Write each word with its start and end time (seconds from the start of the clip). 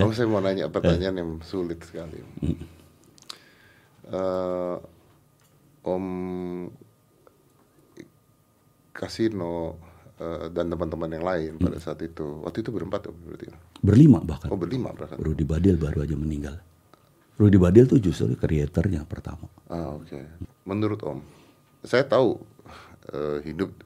Oh, 0.00 0.12
saya 0.16 0.24
mau 0.24 0.40
nanya 0.40 0.72
pertanyaan 0.72 1.16
yang 1.20 1.30
sulit 1.44 1.84
sekali. 1.84 2.16
Eh, 4.08 4.76
om 5.84 6.04
Kasino 8.92 9.76
eh, 10.16 10.48
dan 10.48 10.72
teman-teman 10.72 11.10
yang 11.12 11.24
lain 11.24 11.52
pada 11.60 11.76
saat 11.76 12.00
itu, 12.00 12.40
waktu 12.44 12.64
itu 12.64 12.72
berempat 12.72 13.12
om 13.12 13.16
berarti. 13.20 13.52
Berlima 13.84 14.24
bahkan. 14.24 14.48
Oh 14.48 14.56
berlima 14.56 14.96
berarti. 14.96 15.20
Rudy 15.20 15.44
Badil 15.44 15.76
baru 15.76 16.08
aja 16.08 16.16
meninggal. 16.16 16.56
Rudy 17.36 17.58
Badil 17.60 17.84
tuh 17.88 18.00
justru 18.00 18.32
kreatornya 18.36 19.04
pertama. 19.04 19.44
Ah 19.68 19.92
oke. 19.92 20.20
Menurut 20.64 21.00
om, 21.04 21.20
saya 21.84 22.08
tahu 22.08 22.40
eh, 23.12 23.44
hidup 23.44 23.76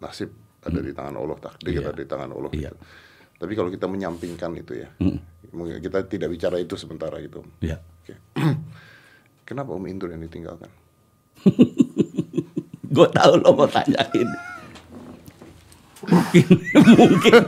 nasib 0.00 0.32
ada 0.64 0.80
di 0.80 0.92
tangan 0.92 1.16
Allah, 1.16 1.36
takdir 1.40 1.80
ada 1.84 1.96
di 1.96 2.08
tangan 2.08 2.30
Allah. 2.32 2.52
Iya. 2.56 2.72
gitu. 2.72 3.08
Tapi 3.40 3.52
kalau 3.56 3.72
kita 3.72 3.88
menyampingkan 3.88 4.52
itu 4.60 4.84
ya, 4.84 4.92
mungkin 5.56 5.80
kita 5.80 6.04
tidak 6.04 6.28
bicara 6.28 6.60
itu 6.60 6.76
sementara 6.76 7.16
gitu. 7.24 7.40
Ya. 7.64 7.80
Oke. 8.04 8.20
Kenapa 9.48 9.72
Om 9.72 9.88
Indro 9.88 10.12
yang 10.12 10.20
ditinggalkan? 10.20 10.68
Gue 12.94 13.08
tahu 13.16 13.32
lo 13.40 13.56
mau 13.56 13.64
tanyain. 13.64 14.28
Mungkin, 16.04 16.46
mungkin. 17.00 17.42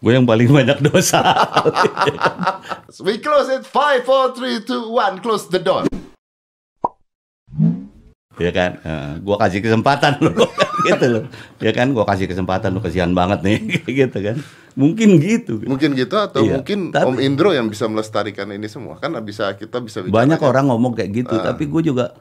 Gue 0.00 0.12
yang 0.14 0.24
paling 0.24 0.48
banyak 0.48 0.78
dosa. 0.78 1.20
We 3.04 3.18
close 3.18 3.50
it. 3.50 3.66
Five, 3.66 4.06
four, 4.06 4.32
three, 4.32 4.62
two, 4.62 4.94
one. 4.94 5.18
Close 5.18 5.50
the 5.50 5.58
door. 5.58 5.89
Ya 8.40 8.50
kan, 8.50 8.70
gue 9.16 9.36
kasih 9.36 9.60
kesempatan 9.60 10.16
lo, 10.18 10.32
gitu 10.88 11.06
loh. 11.06 11.24
Ya 11.58 11.70
kan, 11.70 11.92
gue 11.92 12.02
kasih 12.02 12.26
kesempatan 12.26 12.72
lo 12.72 12.80
kesian 12.80 13.12
banget 13.12 13.40
nih, 13.40 13.58
gitu 14.00 14.18
kan. 14.18 14.36
Mungkin 14.72 15.18
gitu. 15.18 15.60
Mungkin 15.60 15.92
gitu 15.92 16.14
atau 16.14 16.40
Iya, 16.40 16.56
mungkin 16.56 16.88
tapi- 16.88 17.06
Om 17.06 17.18
Indro 17.20 17.50
yang 17.50 17.66
bisa 17.66 17.84
melestarikan 17.84 18.48
ini 18.48 18.64
semua. 18.64 18.96
Kan 18.96 19.12
bisa 19.20 19.52
kita 19.52 19.78
bisa 19.78 20.00
bicara 20.00 20.14
Banyak 20.16 20.38
kan? 20.38 20.48
orang 20.48 20.64
ngomong 20.68 20.92
kayak 20.94 21.10
gitu, 21.12 21.34
tapi 21.36 21.66
gue 21.66 21.82
juga 21.84 22.14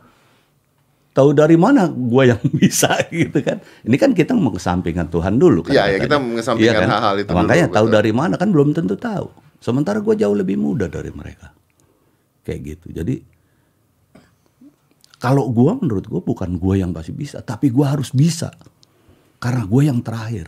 tahu 1.10 1.32
dari 1.32 1.56
mana 1.56 1.86
gue 1.86 2.24
yang 2.26 2.42
bisa 2.62 2.90
gitu 3.08 3.40
kan. 3.40 3.58
Ini 3.82 3.96
kan 3.96 4.12
kita 4.12 4.34
mengesampingkan 4.34 5.08
Tuhan 5.08 5.38
dulu 5.38 5.64
kan. 5.64 5.72
Iya, 5.72 5.78
ya, 5.78 5.86
katanya. 5.94 6.04
kita 6.04 6.18
mengesampingkan 6.20 6.82
Iya 6.82 6.90
hal-hal 6.90 7.16
itu 7.18 7.30
Makanya 7.32 7.66
dulu, 7.66 7.76
tahu 7.76 7.86
betul. 7.86 7.96
dari 7.96 8.12
mana 8.12 8.34
kan 8.36 8.50
belum 8.50 8.70
tentu 8.72 8.96
tahu. 8.96 9.28
Sementara 9.60 10.00
gue 10.00 10.16
jauh 10.16 10.34
lebih 10.34 10.56
muda 10.56 10.88
dari 10.88 11.12
mereka. 11.12 11.54
Kayak 12.42 12.60
gitu. 12.66 12.88
Jadi 12.96 13.22
kalau 15.20 15.52
gue 15.52 15.72
menurut 15.84 16.08
gue 16.08 16.22
bukan 16.24 16.56
gue 16.56 16.76
yang 16.80 16.96
pasti 16.96 17.12
bisa, 17.12 17.44
tapi 17.44 17.68
gue 17.70 17.84
harus 17.84 18.16
bisa. 18.16 18.56
Karena 19.40 19.68
gue 19.68 19.82
yang 19.84 20.00
terakhir. 20.00 20.48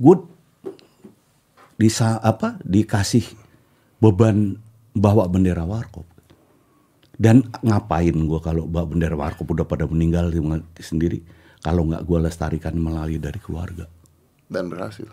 Gue 0.00 0.24
disa 1.76 2.16
apa 2.18 2.58
dikasih 2.64 3.24
beban 4.00 4.56
bawa 4.96 5.28
bendera 5.28 5.68
warkop. 5.68 6.08
Dan 7.18 7.44
ngapain 7.60 8.14
gue 8.14 8.40
kalau 8.40 8.64
bawa 8.64 8.88
bendera 8.88 9.18
warkop 9.18 9.52
udah 9.52 9.68
pada 9.68 9.84
meninggal 9.84 10.32
di- 10.32 10.40
sendiri. 10.80 11.18
Kalau 11.60 11.84
nggak 11.84 12.06
gue 12.06 12.18
lestarikan 12.24 12.72
melalui 12.78 13.20
dari 13.20 13.38
keluarga. 13.38 13.84
dan 14.48 14.72
berhasil. 14.72 15.04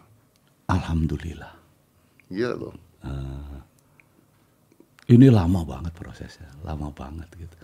Alhamdulillah. 0.72 1.52
Iya 2.31 2.56
loh. 2.56 2.72
Ini 5.06 5.28
lama 5.30 5.61
banget 5.67 5.92
prosesnya, 5.92 6.50
lama 6.64 6.88
banget 6.89 7.28
gitu. 7.36 7.58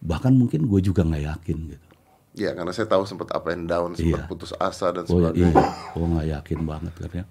Bahkan 0.00 0.32
mungkin 0.32 0.64
gue 0.64 0.80
juga 0.80 1.04
nggak 1.04 1.24
yakin 1.24 1.58
gitu. 1.70 1.86
Iya, 2.30 2.54
karena 2.54 2.70
saya 2.70 2.86
tahu 2.86 3.02
sempat 3.04 3.34
up 3.34 3.44
and 3.50 3.66
down, 3.66 3.92
sempat 3.98 4.22
Iya. 4.24 4.30
putus 4.30 4.54
asa 4.56 4.94
dan 4.94 5.04
Oh 5.10 5.18
sebagainya. 5.18 5.50
iya, 5.50 5.66
gue 5.92 6.06
nggak 6.06 6.28
yakin 6.40 6.58
banget 6.62 6.94
karena 6.96 7.24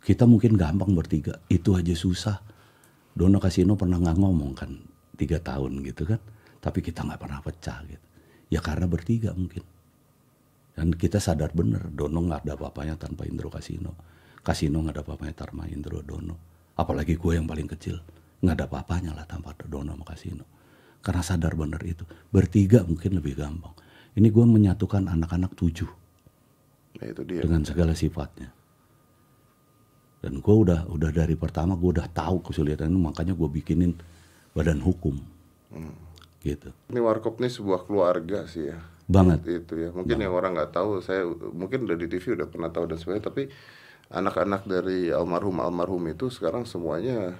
kita 0.00 0.24
mungkin 0.24 0.56
gampang 0.56 0.92
bertiga, 0.96 1.36
itu 1.52 1.76
aja 1.76 1.92
susah. 1.92 2.40
Dono 3.12 3.36
Kasino 3.36 3.74
pernah 3.76 4.00
nggak 4.00 4.16
ngomong 4.16 4.52
kan 4.56 4.70
tiga 5.18 5.36
tahun 5.42 5.84
gitu 5.84 6.08
kan, 6.08 6.20
tapi 6.62 6.80
kita 6.80 7.04
nggak 7.04 7.20
pernah 7.20 7.40
pecah 7.44 7.78
gitu. 7.84 8.06
Ya 8.48 8.62
karena 8.64 8.88
bertiga 8.88 9.34
mungkin. 9.36 9.62
Dan 10.72 10.94
kita 10.96 11.20
sadar 11.20 11.52
bener, 11.52 11.90
Dono 11.92 12.24
nggak 12.24 12.46
ada 12.46 12.56
apa-apanya 12.56 12.96
tanpa 12.96 13.28
Indro 13.28 13.52
Kasino. 13.52 13.92
Kasino 14.40 14.80
nggak 14.80 14.96
ada 14.96 15.02
apa-apanya 15.04 15.34
tanpa 15.36 15.68
Indro 15.68 16.00
Dono. 16.00 16.38
Apalagi 16.78 17.18
gue 17.20 17.32
yang 17.36 17.44
paling 17.44 17.68
kecil, 17.68 18.00
nggak 18.40 18.54
ada 18.56 18.64
apa-apanya 18.70 19.12
lah 19.12 19.26
tanpa 19.28 19.52
Dono 19.68 19.92
sama 19.92 20.06
Kasino. 20.08 20.46
Karena 21.00 21.24
sadar 21.24 21.56
bener 21.56 21.80
itu, 21.84 22.04
bertiga 22.28 22.84
mungkin 22.84 23.16
lebih 23.16 23.40
gampang. 23.40 23.72
Ini 24.16 24.28
gue 24.28 24.44
menyatukan 24.44 25.08
anak-anak 25.08 25.56
tujuh 25.56 25.88
Nah, 27.00 27.06
itu 27.08 27.22
dia. 27.24 27.40
dengan 27.40 27.64
segala 27.64 27.96
sifatnya. 27.96 28.52
Dan 30.20 30.44
gue 30.44 30.52
udah 30.52 30.84
udah 30.92 31.10
dari 31.14 31.32
pertama 31.32 31.72
gue 31.80 31.96
udah 31.96 32.04
tahu 32.12 32.44
kesulitan 32.44 32.92
itu 32.92 33.00
makanya 33.00 33.32
gue 33.32 33.48
bikinin 33.48 33.96
badan 34.52 34.82
hukum, 34.84 35.16
gitu. 36.44 36.74
Ini 36.92 37.00
warkop 37.00 37.40
ini 37.40 37.48
sebuah 37.48 37.88
keluarga 37.88 38.44
sih 38.44 38.68
ya. 38.68 38.78
Banget. 39.08 39.46
Itu 39.48 39.80
ya. 39.80 39.88
Mungkin 39.94 40.20
yang 40.20 40.36
orang 40.36 40.52
nggak 40.58 40.76
tahu, 40.76 41.00
saya 41.00 41.24
mungkin 41.54 41.88
udah 41.88 41.96
di 41.96 42.06
TV 42.10 42.36
udah 42.36 42.50
pernah 42.52 42.68
tahu 42.68 42.84
dan 42.90 42.98
sebagainya. 43.00 43.26
Tapi 43.32 43.42
anak-anak 44.10 44.66
dari 44.66 45.08
almarhum 45.08 45.62
almarhum 45.62 46.02
itu 46.10 46.28
sekarang 46.28 46.66
semuanya 46.66 47.38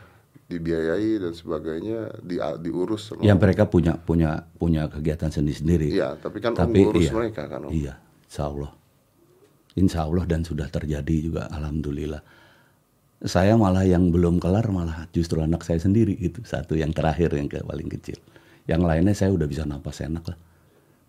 dibiayai 0.51 1.23
dan 1.23 1.31
sebagainya 1.31 2.19
di, 2.27 2.43
diurus 2.43 3.15
sama. 3.15 3.23
Ya 3.23 3.39
mereka 3.39 3.71
punya 3.71 3.95
punya 3.95 4.51
punya 4.59 4.91
kegiatan 4.91 5.31
sendiri-sendiri. 5.31 5.95
Iya, 5.95 6.19
tapi 6.19 6.43
kan 6.43 6.59
Tapi 6.59 6.83
om 6.83 6.91
ngurus 6.91 7.07
iya, 7.07 7.13
mereka 7.15 7.43
kan 7.47 7.61
om. 7.63 7.71
Iya, 7.71 7.95
insya 8.27 8.43
Allah. 8.51 8.71
Insya 9.79 10.01
Allah 10.03 10.25
dan 10.27 10.43
sudah 10.43 10.67
terjadi 10.67 11.17
juga, 11.23 11.47
alhamdulillah. 11.55 12.19
Saya 13.23 13.55
malah 13.55 13.87
yang 13.87 14.11
belum 14.11 14.43
kelar 14.43 14.67
malah 14.75 15.07
justru 15.15 15.39
anak 15.39 15.63
saya 15.63 15.79
sendiri 15.79 16.19
itu 16.19 16.43
satu 16.43 16.75
yang 16.75 16.91
terakhir 16.91 17.31
yang 17.39 17.47
ke 17.47 17.63
paling 17.63 17.87
kecil. 17.87 18.19
Yang 18.67 18.83
lainnya 18.83 19.15
saya 19.15 19.31
udah 19.31 19.47
bisa 19.47 19.63
napas 19.63 20.03
enak 20.03 20.25
lah. 20.35 20.39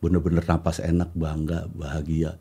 Bener-bener 0.03 0.45
napas 0.45 0.83
enak, 0.83 1.15
bangga, 1.17 1.71
bahagia. 1.71 2.37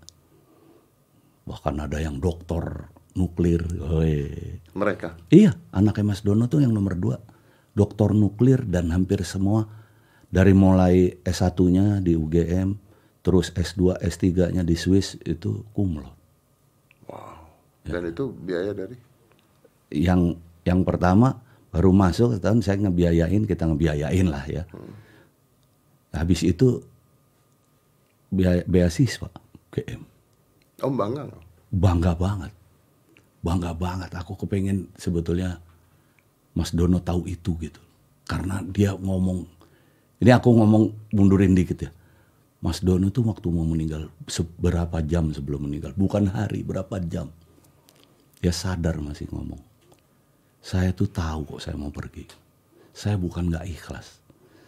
Bahkan 1.49 1.75
ada 1.87 1.99
yang 2.03 2.21
dokter 2.21 2.91
nuklir. 3.15 3.63
Woi. 3.79 4.31
Mereka. 4.75 5.19
Iya, 5.31 5.57
anaknya 5.75 6.15
Mas 6.15 6.23
Dono 6.23 6.47
tuh 6.47 6.63
yang 6.63 6.75
nomor 6.75 6.95
dua. 6.99 7.17
Doktor 7.75 8.15
nuklir 8.15 8.67
dan 8.67 8.91
hampir 8.91 9.23
semua 9.23 9.67
dari 10.31 10.55
mulai 10.55 11.19
S1-nya 11.23 12.03
di 12.03 12.15
UGM, 12.19 12.75
terus 13.23 13.51
S2, 13.55 13.99
S3-nya 13.99 14.63
di 14.63 14.75
Swiss 14.75 15.19
itu 15.27 15.67
kumlot. 15.75 16.15
Wow. 17.11 17.47
Ya. 17.87 17.99
Dan 17.99 18.11
itu 18.11 18.31
biaya 18.31 18.75
dari 18.75 18.97
Yang 19.91 20.39
yang 20.63 20.87
pertama 20.87 21.43
baru 21.75 21.91
masuk 21.91 22.39
kan 22.39 22.63
saya 22.63 22.79
ngebiayain, 22.79 23.43
kita 23.43 23.67
ngebiayain 23.67 24.27
lah 24.31 24.45
ya. 24.47 24.63
Habis 26.15 26.47
itu 26.47 26.83
biaya, 28.31 28.63
beasiswa 28.71 29.31
UGM. 29.71 30.03
Om 30.81 30.95
bangga 30.95 31.23
nggak? 31.27 31.51
bangga 31.71 32.13
banget 32.19 32.53
bangga 33.41 33.73
banget. 33.77 34.13
Aku 34.17 34.37
kepengen 34.37 34.89
sebetulnya 34.97 35.61
Mas 36.53 36.73
Dono 36.73 37.01
tahu 37.01 37.27
itu 37.29 37.57
gitu. 37.61 37.81
Karena 38.29 38.63
dia 38.63 38.95
ngomong 38.95 39.49
ini 40.21 40.31
aku 40.31 40.53
ngomong 40.53 41.13
mundurin 41.17 41.57
dikit 41.57 41.89
ya. 41.89 41.91
Mas 42.61 42.85
Dono 42.85 43.09
tuh 43.09 43.25
waktu 43.25 43.49
mau 43.49 43.65
meninggal 43.65 44.13
seberapa 44.29 45.01
jam 45.01 45.33
sebelum 45.33 45.65
meninggal? 45.65 45.97
Bukan 45.97 46.29
hari 46.29 46.61
berapa 46.61 47.01
jam? 47.09 47.33
Dia 48.45 48.53
sadar 48.53 49.01
masih 49.01 49.33
ngomong. 49.33 49.61
Saya 50.61 50.93
tuh 50.93 51.09
tahu 51.09 51.57
kok 51.57 51.61
saya 51.65 51.81
mau 51.81 51.89
pergi. 51.89 52.29
Saya 52.93 53.17
bukan 53.17 53.49
nggak 53.49 53.65
ikhlas. 53.65 54.21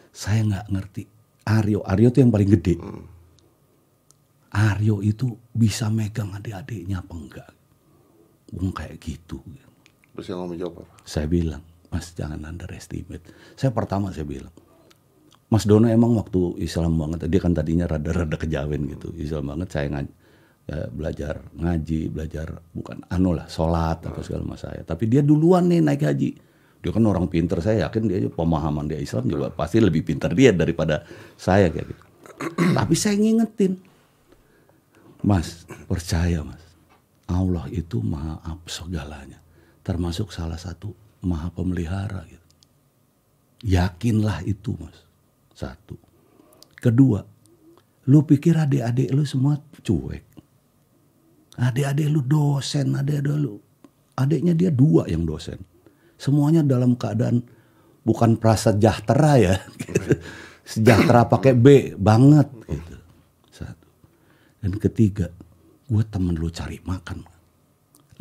Saya 0.09 0.41
nggak 0.41 0.67
ngerti. 0.73 1.03
Aryo 1.45 1.85
Aryo 1.85 2.09
tuh 2.09 2.21
yang 2.25 2.33
paling 2.33 2.49
gede. 2.49 2.81
Aryo 4.53 5.05
itu 5.05 5.37
bisa 5.53 5.93
megang 5.93 6.33
adik-adiknya 6.33 7.05
apa 7.05 7.13
enggak? 7.13 7.51
Wong 8.53 8.71
kayak 8.73 9.01
gitu. 9.01 9.41
Terus 10.13 10.27
yang 10.29 10.45
ngomong 10.45 10.59
jawab 10.61 10.85
apa? 10.85 10.95
Saya 11.09 11.25
bilang, 11.25 11.65
Mas 11.89 12.13
jangan 12.13 12.41
underestimate. 12.45 13.25
Saya 13.57 13.73
pertama 13.73 14.13
saya 14.13 14.29
bilang, 14.29 14.53
Mas 15.53 15.69
Dono 15.69 15.89
emang 15.89 16.17
waktu 16.17 16.61
Islam 16.65 16.97
banget, 16.97 17.29
dia 17.29 17.41
kan 17.41 17.53
tadinya 17.53 17.85
rada-rada 17.85 18.37
kejawen 18.41 18.89
gitu. 18.97 19.13
Islam 19.17 19.53
banget 19.53 19.69
saya 19.73 19.87
ngaj 19.93 20.09
ya, 20.69 20.79
belajar 20.89 21.35
ngaji, 21.53 22.01
belajar 22.09 22.47
bukan 22.73 23.05
anu 23.13 23.37
lah, 23.37 23.49
sholat 23.49 24.01
apa 24.05 24.21
segala 24.25 24.49
macam 24.49 24.69
saya. 24.69 24.81
Tapi 24.81 25.05
dia 25.09 25.21
duluan 25.21 25.69
nih 25.69 25.85
naik 25.85 26.05
haji. 26.09 26.31
Dia 26.83 26.91
kan 26.91 27.05
orang 27.05 27.29
pinter, 27.29 27.61
saya 27.61 27.87
yakin 27.87 28.03
dia 28.11 28.27
pemahaman 28.33 28.89
dia 28.89 28.99
Islam 28.99 29.29
juga 29.29 29.53
pasti 29.53 29.79
lebih 29.79 30.03
pintar 30.03 30.35
dia 30.35 30.51
daripada 30.51 31.05
saya 31.37 31.69
kayak 31.69 31.87
gitu. 31.89 32.03
Tapi 32.73 32.95
saya 32.97 33.15
ngingetin, 33.21 33.79
Mas, 35.23 35.63
percaya 35.87 36.43
mas, 36.43 36.59
Allah 37.31 37.67
itu 37.71 38.03
maha 38.03 38.41
segalanya. 38.67 39.39
Termasuk 39.83 40.31
salah 40.31 40.59
satu 40.59 40.95
maha 41.23 41.51
pemelihara 41.51 42.23
gitu. 42.27 42.49
Yakinlah 43.63 44.43
itu 44.47 44.75
mas. 44.79 45.07
Satu. 45.55 45.95
Kedua, 46.79 47.23
lu 48.11 48.27
pikir 48.27 48.59
adik-adik 48.59 49.15
lu 49.15 49.23
semua 49.23 49.59
cuek. 49.59 50.25
Adik-adik 51.59 52.09
lu 52.11 52.27
dosen, 52.27 52.99
adik-adik 52.99 53.39
lu 53.39 53.63
adiknya 54.17 54.55
dia 54.57 54.71
dua 54.73 55.09
yang 55.09 55.25
dosen. 55.25 55.61
Semuanya 56.21 56.63
dalam 56.63 56.95
keadaan 56.95 57.43
bukan 58.07 58.39
prasejahtera 58.39 59.35
ya. 59.41 59.55
Sejahtera 60.73 61.27
pakai 61.27 61.59
B 61.59 61.67
banget 61.99 62.47
gitu. 62.71 62.97
Satu. 63.51 63.89
Dan 64.63 64.79
ketiga, 64.79 65.27
gue 65.89 66.03
temen 66.07 66.35
lu 66.37 66.49
cari 66.49 66.79
makan. 66.83 67.25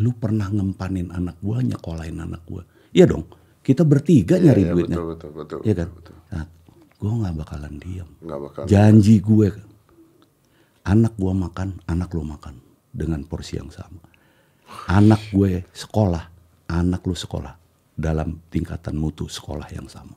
Lu 0.02 0.16
pernah 0.18 0.50
ngempanin 0.50 1.14
anak 1.14 1.38
gue, 1.40 1.58
nyekolahin 1.62 2.18
anak 2.18 2.42
gue. 2.50 2.64
Iya 2.92 3.06
dong, 3.12 3.30
kita 3.62 3.86
bertiga 3.86 4.42
nyari 4.42 4.66
Iya, 4.66 4.72
duitnya. 4.74 4.98
betul 4.98 5.08
betul 5.14 5.32
betul. 5.38 5.60
Iya 5.62 5.74
kan? 5.78 5.90
betul. 5.94 6.16
Nah, 6.34 6.46
gue 6.98 7.12
nggak 7.22 7.36
bakalan 7.38 7.74
diam. 7.78 8.10
Nggak 8.20 8.40
bakal. 8.42 8.62
Janji 8.66 9.16
gue, 9.22 9.48
anak 10.84 11.14
gue 11.16 11.34
makan, 11.34 11.70
anak 11.86 12.10
lu 12.18 12.24
makan 12.26 12.56
dengan 12.90 13.22
porsi 13.24 13.62
yang 13.62 13.70
sama. 13.70 14.02
Anak 14.90 15.22
gue 15.30 15.68
sekolah, 15.76 16.24
anak 16.72 17.04
lu 17.06 17.14
sekolah 17.14 17.54
dalam 17.94 18.40
tingkatan 18.50 18.98
mutu 18.98 19.28
sekolah 19.30 19.68
yang 19.70 19.86
sama. 19.86 20.16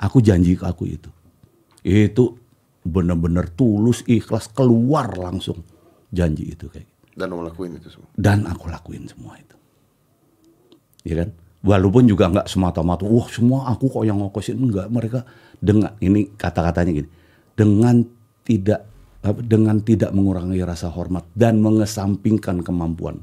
Aku 0.00 0.24
janji 0.24 0.56
ke 0.56 0.64
aku 0.64 0.88
itu. 0.88 1.10
Itu 1.84 2.40
benar-benar 2.80 3.52
tulus, 3.52 4.00
ikhlas, 4.08 4.48
keluar 4.48 5.12
langsung 5.14 5.60
janji 6.10 6.54
itu 6.54 6.66
kayak. 6.66 6.86
gitu. 6.86 7.00
Dan 7.16 7.34
om 7.34 7.42
lakuin 7.42 7.78
itu 7.78 7.88
semua. 7.90 8.10
Dan 8.14 8.38
aku 8.46 8.64
lakuin 8.70 9.04
semua 9.06 9.34
itu. 9.38 9.56
Iya 11.06 11.24
kan? 11.24 11.30
Walaupun 11.60 12.08
juga 12.08 12.32
nggak 12.32 12.48
semata-mata, 12.48 13.04
wah 13.04 13.28
semua 13.28 13.68
aku 13.68 13.92
kok 13.92 14.04
yang 14.08 14.16
ngokosin 14.20 14.56
enggak. 14.56 14.88
Mereka 14.88 15.20
dengan 15.60 15.92
ini 16.00 16.32
kata-katanya 16.32 16.92
gini, 17.04 17.08
dengan 17.52 18.00
tidak 18.44 18.88
dengan 19.44 19.84
tidak 19.84 20.16
mengurangi 20.16 20.64
rasa 20.64 20.88
hormat 20.88 21.28
dan 21.36 21.60
mengesampingkan 21.60 22.64
kemampuan 22.64 23.20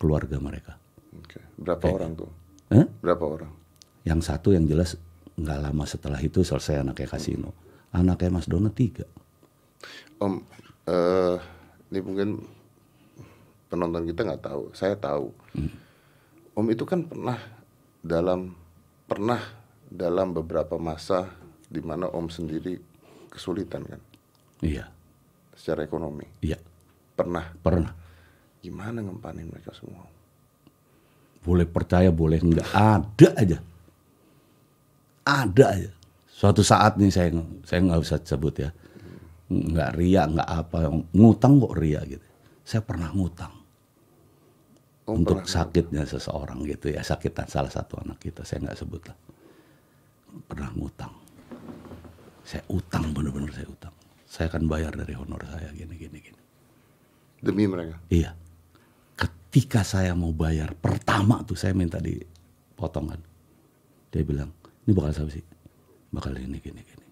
keluarga 0.00 0.40
mereka. 0.40 0.80
Oke. 1.20 1.44
Berapa 1.60 1.84
orang 1.92 2.12
tuh? 2.16 2.30
Eh? 2.72 2.88
Berapa 3.04 3.24
orang? 3.28 3.52
Yang 4.08 4.32
satu 4.32 4.56
yang 4.56 4.64
jelas 4.64 4.96
nggak 5.36 5.58
lama 5.68 5.84
setelah 5.84 6.16
itu 6.24 6.40
selesai 6.40 6.80
anaknya 6.80 7.12
kasino. 7.12 7.52
Anaknya 7.92 8.40
Mas 8.40 8.48
Dono 8.48 8.72
tiga. 8.72 9.04
Om, 10.24 10.40
eh 10.88 11.57
ini 11.88 11.98
mungkin 12.00 12.28
penonton 13.68 14.04
kita 14.04 14.24
nggak 14.24 14.44
tahu. 14.44 14.62
Saya 14.72 14.94
tahu. 14.96 15.32
Om 16.52 16.66
itu 16.68 16.82
kan 16.82 17.06
pernah 17.06 17.38
dalam 18.00 18.52
pernah 19.04 19.40
dalam 19.88 20.36
beberapa 20.36 20.76
masa 20.76 21.28
di 21.64 21.80
mana 21.80 22.08
Om 22.08 22.28
sendiri 22.28 22.76
kesulitan 23.28 23.84
kan 23.84 24.00
Iya, 24.58 24.90
secara 25.54 25.84
ekonomi. 25.84 26.24
iya 26.42 26.58
Pernah. 27.14 27.54
pernah. 27.62 27.92
Gimana 28.58 29.00
ngempanin 29.02 29.46
mereka 29.46 29.70
semua? 29.70 30.02
Boleh 31.40 31.64
percaya, 31.64 32.10
boleh 32.10 32.42
enggak. 32.42 32.66
Ada 32.74 33.28
aja. 33.38 33.58
Ada 35.22 35.64
aja. 35.78 35.90
Suatu 36.26 36.62
saat 36.62 36.98
nih 36.98 37.10
saya 37.10 37.30
saya 37.62 37.80
nggak 37.86 38.00
usah 38.02 38.18
sebut 38.22 38.54
ya. 38.58 38.70
Nggak 39.48 39.90
ria, 39.96 40.28
nggak 40.28 40.48
apa. 40.48 40.92
Ngutang 41.16 41.56
kok 41.64 41.74
ria 41.76 42.00
gitu. 42.04 42.26
Saya 42.68 42.84
pernah 42.84 43.08
ngutang. 43.16 43.54
Om 45.08 45.24
untuk 45.24 45.40
pernah 45.40 45.48
sakitnya 45.48 46.04
seseorang 46.04 46.68
gitu 46.68 46.92
ya. 46.92 47.00
Sakitan 47.00 47.48
salah 47.48 47.72
satu 47.72 47.96
anak 48.04 48.20
kita. 48.20 48.44
Saya 48.44 48.68
nggak 48.68 48.76
sebut 48.76 49.02
lah. 49.08 49.16
Pernah 50.44 50.68
ngutang. 50.76 51.14
Saya 52.44 52.60
utang 52.68 53.08
bener-bener 53.16 53.48
saya 53.56 53.68
utang. 53.72 53.94
Saya 54.28 54.52
akan 54.52 54.68
bayar 54.68 54.92
dari 54.92 55.16
honor 55.16 55.40
saya 55.48 55.72
gini 55.72 55.96
gini 55.96 56.18
gini. 56.20 56.42
demi 57.38 57.64
mereka. 57.64 57.96
Iya. 58.12 58.36
Ketika 59.16 59.80
saya 59.86 60.12
mau 60.12 60.34
bayar 60.34 60.76
pertama 60.76 61.40
tuh 61.46 61.56
saya 61.56 61.72
minta 61.72 61.96
dipotongkan. 62.02 63.22
Dia 64.12 64.24
bilang, 64.26 64.52
ini 64.84 64.92
bakal 64.92 65.12
siapa 65.14 65.32
sih? 65.32 65.44
Bakal 66.12 66.36
ini 66.36 66.58
gini 66.60 66.80
gini. 66.84 67.06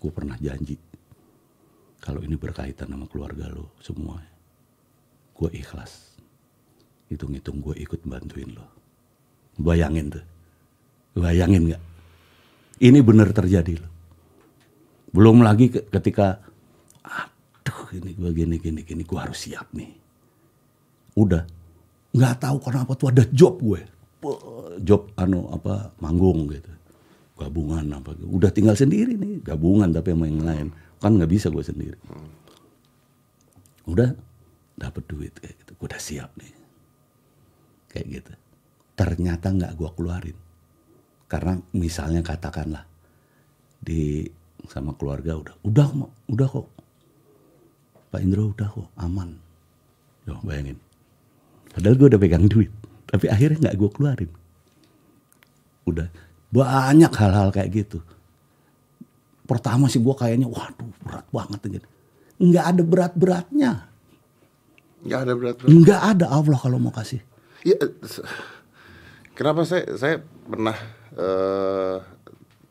Gue 0.00 0.12
pernah 0.14 0.38
janji 0.38 0.78
kalau 2.00 2.24
ini 2.24 2.34
berkaitan 2.34 2.90
sama 2.90 3.06
keluarga 3.06 3.46
lo 3.52 3.76
semua, 3.84 4.18
gue 5.36 5.50
ikhlas. 5.54 6.16
Hitung-hitung 7.12 7.60
gue 7.60 7.76
ikut 7.76 8.00
bantuin 8.06 8.50
lo. 8.54 8.66
Bayangin 9.60 10.08
tuh, 10.14 10.24
bayangin 11.18 11.70
nggak? 11.70 11.82
Ini 12.80 12.98
benar 13.04 13.28
terjadi 13.34 13.76
loh. 13.76 13.92
Belum 15.12 15.42
lagi 15.44 15.68
ke- 15.68 15.84
ketika 15.90 16.38
aduh 17.04 17.92
ini 17.96 18.10
gue 18.16 18.30
gini 18.32 18.56
gini 18.56 18.80
gini 18.82 19.02
gue 19.04 19.18
harus 19.18 19.46
siap 19.46 19.68
nih 19.74 19.90
udah 21.16 21.42
nggak 22.14 22.34
tahu 22.40 22.56
kenapa 22.62 22.92
tuh 22.98 23.08
ada 23.12 23.24
job 23.30 23.60
gue 23.60 23.80
job 24.82 25.10
anu 25.16 25.48
apa 25.52 25.92
manggung 26.02 26.50
gitu 26.50 26.72
gabungan 27.38 27.84
apa 27.94 28.16
udah 28.20 28.50
tinggal 28.52 28.76
sendiri 28.76 29.16
nih 29.16 29.40
gabungan 29.44 29.88
tapi 29.92 30.12
sama 30.12 30.24
yang 30.28 30.42
lain 30.44 30.66
kan 31.00 31.16
nggak 31.16 31.32
bisa 31.32 31.48
gue 31.48 31.64
sendiri. 31.64 31.98
Udah 33.88 34.12
dapet 34.76 35.02
duit 35.08 35.32
kayak 35.40 35.56
gitu. 35.64 35.70
Gue 35.80 35.86
udah 35.88 36.02
siap 36.02 36.30
nih. 36.36 36.52
Kayak 37.88 38.06
gitu. 38.20 38.32
Ternyata 38.94 39.46
nggak 39.50 39.72
gue 39.80 39.90
keluarin. 39.96 40.38
Karena 41.24 41.56
misalnya 41.72 42.20
katakanlah 42.20 42.84
di 43.80 44.28
sama 44.68 44.92
keluarga 44.92 45.40
udah 45.40 45.54
udah 45.64 45.88
Mak. 45.96 46.10
udah 46.36 46.48
kok. 46.52 46.68
Pak 48.12 48.20
Indro 48.20 48.52
udah 48.52 48.68
kok 48.68 48.88
aman. 49.00 49.40
Yo, 50.28 50.36
bayangin. 50.44 50.76
Padahal 51.72 51.96
gue 51.96 52.08
udah 52.12 52.20
pegang 52.20 52.44
duit 52.44 52.70
tapi 53.10 53.26
akhirnya 53.26 53.58
nggak 53.66 53.76
gue 53.80 53.90
keluarin. 53.90 54.32
Udah 55.88 56.06
banyak 56.52 57.10
hal-hal 57.14 57.48
kayak 57.54 57.70
gitu 57.72 58.04
pertama 59.50 59.84
sih 59.86 59.98
gue 59.98 60.14
kayaknya 60.14 60.46
waduh 60.46 60.86
berat 61.02 61.26
banget 61.28 61.60
gitu 61.72 61.88
nggak 62.38 62.64
ada 62.64 62.82
berat-beratnya 62.82 63.72
Nggak 65.00 65.20
ada 65.22 65.32
berat. 65.34 65.56
nggak 65.60 66.00
ada 66.06 66.26
Allah 66.28 66.54
kalau 66.56 66.78
mau 66.78 66.92
kasih 66.92 67.18
Iya. 67.60 67.76
se- 68.00 68.22
Kenapa 69.32 69.64
saya 69.64 69.88
saya 69.96 70.20
pernah 70.20 70.76
eh 71.10 71.96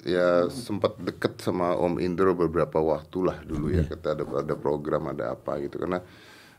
ya 0.06 0.46
sempat 0.48 0.96
deket 0.98 1.38
sama 1.40 1.74
Om 1.74 1.98
Indro 1.98 2.32
beberapa 2.32 2.78
waktu 2.78 3.20
lah 3.20 3.42
dulu 3.42 3.70
ya. 3.70 3.84
Kita 3.84 4.14
ada 4.14 4.22
ada 4.24 4.54
program 4.54 5.10
ada 5.10 5.34
apa 5.34 5.58
gitu 5.60 5.76
karena 5.76 5.98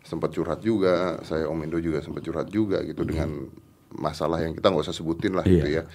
sempat 0.02 0.30
curhat 0.30 0.60
juga. 0.60 1.22
Saya 1.22 1.46
Om 1.46 1.62
Indro 1.62 1.78
juga 1.78 2.02
sempat 2.02 2.20
curhat 2.20 2.50
juga 2.50 2.82
gitu 2.82 3.02
dengan 3.02 3.46
masalah 3.90 4.42
yang 4.42 4.52
kita 4.52 4.66
nggak 4.66 4.84
usah 4.84 4.94
sebutin 4.94 5.32
lah 5.32 5.46
gitu 5.46 5.66
Iya. 5.70 5.82
ya. 5.82 5.90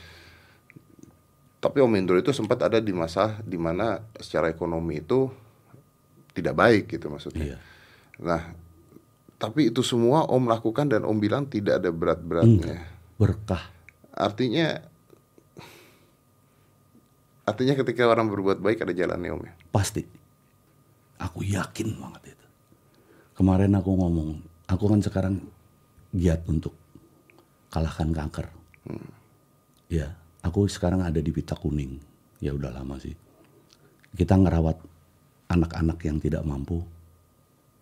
Tapi 1.66 1.82
Om 1.82 1.98
Indro 1.98 2.14
itu 2.22 2.30
sempat 2.30 2.62
ada 2.62 2.78
di 2.78 2.94
masa 2.94 3.42
di 3.42 3.58
mana 3.58 3.98
secara 4.22 4.54
ekonomi 4.54 5.02
itu 5.02 5.34
tidak 6.38 6.54
baik 6.54 6.94
gitu 6.94 7.10
maksudnya. 7.10 7.58
Iya. 7.58 7.58
Nah, 8.22 8.54
tapi 9.42 9.74
itu 9.74 9.82
semua 9.82 10.30
Om 10.30 10.46
lakukan 10.46 10.94
dan 10.94 11.02
Om 11.10 11.18
bilang 11.18 11.50
tidak 11.50 11.82
ada 11.82 11.90
berat-beratnya. 11.90 12.94
berkah 13.18 13.74
Artinya 14.14 14.78
artinya 17.50 17.74
ketika 17.74 18.06
orang 18.06 18.30
berbuat 18.30 18.62
baik 18.62 18.86
ada 18.86 18.94
jalannya 18.94 19.34
Om 19.34 19.42
ya. 19.50 19.54
Pasti. 19.74 20.06
Aku 21.18 21.42
yakin 21.42 21.98
banget 21.98 22.38
itu. 22.38 22.48
Kemarin 23.34 23.74
aku 23.74 23.90
ngomong, 23.90 24.38
aku 24.70 24.86
kan 24.86 25.02
sekarang 25.02 25.42
giat 26.14 26.46
untuk 26.46 26.78
kalahkan 27.74 28.14
kanker. 28.14 28.54
Ya, 29.90 30.14
aku 30.46 30.70
sekarang 30.70 31.02
ada 31.02 31.18
di 31.18 31.34
pita 31.34 31.58
kuning. 31.58 31.98
Ya 32.38 32.54
udah 32.54 32.70
lama 32.70 33.02
sih. 33.02 33.18
Kita 34.14 34.38
ngerawat 34.38 34.78
anak-anak 35.50 35.98
yang 36.06 36.22
tidak 36.22 36.46
mampu. 36.46 36.86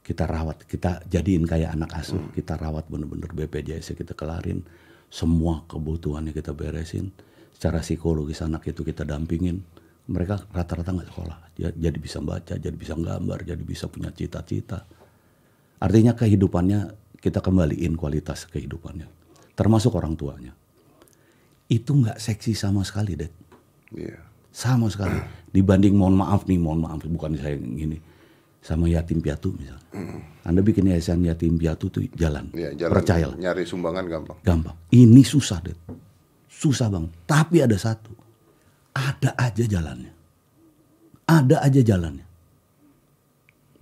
Kita 0.04 0.28
rawat, 0.28 0.68
kita 0.68 1.04
jadiin 1.08 1.48
kayak 1.48 1.76
anak 1.76 1.92
asuh. 1.96 2.20
Kita 2.36 2.56
rawat 2.60 2.88
bener-bener 2.88 3.28
BPJS 3.32 3.96
kita 3.96 4.16
kelarin. 4.16 4.64
Semua 5.08 5.64
kebutuhannya 5.68 6.32
kita 6.36 6.52
beresin. 6.52 7.12
Secara 7.56 7.80
psikologis 7.80 8.44
anak 8.44 8.68
itu 8.68 8.84
kita 8.84 9.08
dampingin. 9.08 9.64
Mereka 10.04 10.52
rata-rata 10.52 10.92
nggak 10.92 11.08
sekolah. 11.08 11.38
Ja- 11.56 11.72
Jadi 11.72 11.98
bisa 12.04 12.20
baca, 12.20 12.60
jadi 12.60 12.76
bisa 12.76 13.00
gambar, 13.00 13.48
jadi 13.48 13.64
bisa 13.64 13.88
punya 13.88 14.12
cita-cita. 14.12 14.84
Artinya 15.80 16.12
kehidupannya 16.16 16.80
kita 17.24 17.40
kembaliin 17.40 17.96
kualitas 17.96 18.44
kehidupannya. 18.52 19.08
Termasuk 19.56 19.96
orang 19.96 20.20
tuanya. 20.20 20.52
Itu 21.72 21.96
nggak 21.98 22.20
seksi 22.20 22.54
sama 22.54 22.84
sekali, 22.86 23.16
Dek. 23.18 23.32
Iya. 23.96 24.20
Sama 24.54 24.90
sekali. 24.92 25.18
Dibanding 25.50 25.98
mohon 25.98 26.18
maaf 26.18 26.46
nih, 26.46 26.62
mohon 26.62 26.86
maaf 26.86 27.02
bukan 27.10 27.34
saya 27.38 27.58
gini. 27.58 27.98
Sama 28.64 28.88
yatim 28.88 29.20
piatu 29.20 29.52
misalnya. 29.58 29.84
Anda 30.48 30.64
bikin 30.64 30.88
yayasan 30.88 31.26
yatim 31.28 31.60
piatu 31.60 31.92
tuh 31.92 32.08
jalan. 32.16 32.48
Iya, 32.56 32.72
jalan 32.78 32.94
Percayalah. 32.96 33.36
nyari 33.36 33.64
sumbangan 33.68 34.06
gampang. 34.08 34.38
Gampang. 34.46 34.76
Ini 34.94 35.22
susah, 35.26 35.60
Dek. 35.60 35.78
Susah 36.48 36.88
bang. 36.88 37.10
Tapi 37.28 37.60
ada 37.60 37.76
satu. 37.76 38.14
Ada 38.94 39.36
aja 39.36 39.66
jalannya. 39.68 40.14
Ada 41.28 41.66
aja 41.66 41.82
jalannya. 41.82 42.26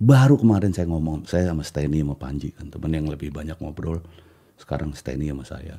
Baru 0.02 0.34
kemarin 0.34 0.74
saya 0.74 0.90
ngomong, 0.90 1.30
saya 1.30 1.54
sama 1.54 1.62
Steny 1.62 2.02
sama 2.02 2.18
Panji 2.18 2.50
kan 2.50 2.66
temen 2.66 2.90
yang 2.90 3.06
lebih 3.06 3.30
banyak 3.30 3.54
ngobrol 3.62 4.02
sekarang 4.58 4.90
Steny 4.98 5.30
sama 5.30 5.46
saya 5.46 5.78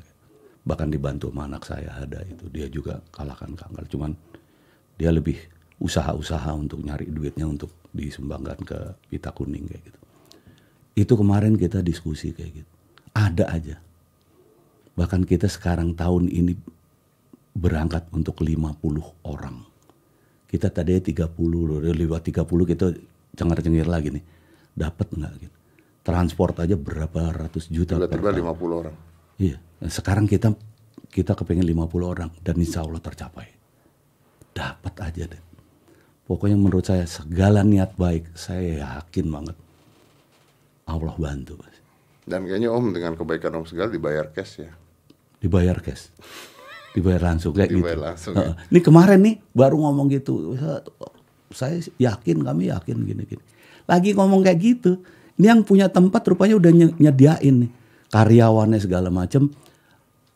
bahkan 0.64 0.88
dibantu 0.88 1.30
sama 1.30 1.48
anak 1.48 1.64
saya 1.68 1.92
ada 2.00 2.24
itu. 2.24 2.48
Dia 2.52 2.68
juga 2.72 3.04
kalahkan 3.12 3.56
kanker 3.56 3.86
cuman 3.92 4.12
dia 4.96 5.12
lebih 5.12 5.36
usaha-usaha 5.84 6.56
untuk 6.56 6.80
nyari 6.80 7.12
duitnya 7.12 7.44
untuk 7.44 7.72
disumbangkan 7.92 8.60
ke 8.64 8.80
pita 9.12 9.36
kuning 9.36 9.68
kayak 9.68 9.84
gitu. 9.92 10.00
Itu 10.94 11.14
kemarin 11.20 11.60
kita 11.60 11.84
diskusi 11.84 12.32
kayak 12.32 12.64
gitu. 12.64 12.72
Ada 13.14 13.46
aja. 13.52 13.76
Bahkan 14.94 15.26
kita 15.26 15.50
sekarang 15.50 15.98
tahun 15.98 16.30
ini 16.30 16.54
berangkat 17.54 18.10
untuk 18.14 18.42
50 18.42 18.82
orang. 19.26 19.66
Kita 20.50 20.70
tadi 20.70 21.02
30 21.02 21.34
loh 21.50 21.82
lewat 21.82 22.30
30 22.30 22.46
kita 22.46 22.94
cengar-cengir 23.34 23.90
lagi 23.90 24.14
nih. 24.14 24.26
Dapat 24.74 25.08
nggak 25.14 25.34
gitu? 25.42 25.58
Transport 26.04 26.62
aja 26.62 26.76
berapa 26.78 27.34
ratus 27.34 27.70
juta 27.74 27.98
Tiba-tiba 27.98 28.34
tahun. 28.34 28.54
50 28.54 28.82
orang. 28.86 28.96
Iya, 29.42 29.58
sekarang 29.90 30.28
kita 30.28 30.54
kita 31.10 31.38
kepengen 31.38 31.66
50 31.66 31.94
orang 32.04 32.30
dan 32.42 32.56
insya 32.58 32.82
Allah 32.82 33.02
tercapai. 33.02 33.48
Dapat 34.54 34.94
aja 35.02 35.24
deh. 35.30 35.42
Pokoknya 36.24 36.56
menurut 36.56 36.86
saya 36.86 37.04
segala 37.04 37.62
niat 37.62 38.00
baik, 38.00 38.32
saya 38.34 38.80
yakin 38.82 39.28
banget 39.28 39.58
Allah 40.88 41.16
bantu. 41.20 41.60
Dan 42.24 42.48
kayaknya 42.48 42.72
Om 42.72 42.96
dengan 42.96 43.14
kebaikan 43.20 43.52
Om 43.60 43.66
segala 43.68 43.92
dibayar 43.92 44.32
cash 44.32 44.64
ya. 44.64 44.72
Dibayar 45.44 45.76
cash. 45.84 46.08
Dibayar 46.96 47.34
langsung 47.34 47.52
kayak 47.52 47.74
Dibayar 47.74 47.98
gitu. 48.00 48.08
langsung, 48.08 48.34
Heeh. 48.38 48.56
Ini 48.72 48.80
kemarin 48.80 49.20
nih 49.20 49.36
baru 49.52 49.76
ngomong 49.82 50.08
gitu. 50.14 50.56
Saya 51.52 51.82
yakin, 52.00 52.46
kami 52.46 52.70
yakin 52.72 52.98
gini-gini. 53.04 53.44
Lagi 53.90 54.16
ngomong 54.16 54.46
kayak 54.46 54.60
gitu. 54.62 55.02
Ini 55.36 55.46
yang 55.52 55.62
punya 55.66 55.90
tempat 55.90 56.24
rupanya 56.30 56.56
udah 56.56 56.72
nye- 56.72 56.96
nyediain 57.02 57.68
nih. 57.68 57.72
Karyawannya 58.14 58.80
segala 58.80 59.10
macem. 59.10 59.50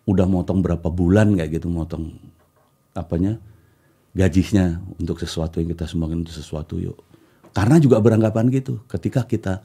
Udah 0.08 0.24
motong 0.24 0.64
berapa 0.64 0.88
bulan 0.88 1.36
kayak 1.36 1.60
gitu 1.60 1.68
motong 1.68 2.16
apanya 2.96 3.38
gajinya 4.16 4.82
untuk 4.98 5.22
sesuatu 5.22 5.62
yang 5.62 5.70
kita 5.76 5.86
sumbangin 5.86 6.24
untuk 6.26 6.34
sesuatu 6.34 6.80
yuk. 6.80 6.98
Karena 7.52 7.78
juga 7.78 8.00
beranggapan 8.00 8.50
gitu. 8.50 8.82
Ketika 8.88 9.28
kita 9.28 9.62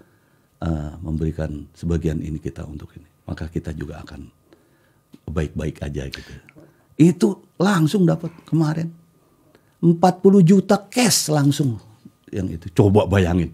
eh, 0.60 0.92
memberikan 1.00 1.70
sebagian 1.72 2.20
ini 2.20 2.42
kita 2.42 2.66
untuk 2.66 2.90
ini, 2.98 3.08
maka 3.24 3.46
kita 3.48 3.72
juga 3.72 4.02
akan 4.02 4.26
baik-baik 5.30 5.80
aja 5.80 6.04
gitu. 6.10 6.32
Itu 6.98 7.28
langsung 7.56 8.04
dapat 8.04 8.34
kemarin 8.44 8.90
40 9.80 9.98
juta 10.42 10.76
cash 10.90 11.30
langsung 11.32 11.80
yang 12.32 12.48
itu. 12.48 12.66
Coba 12.72 13.04
bayangin. 13.04 13.52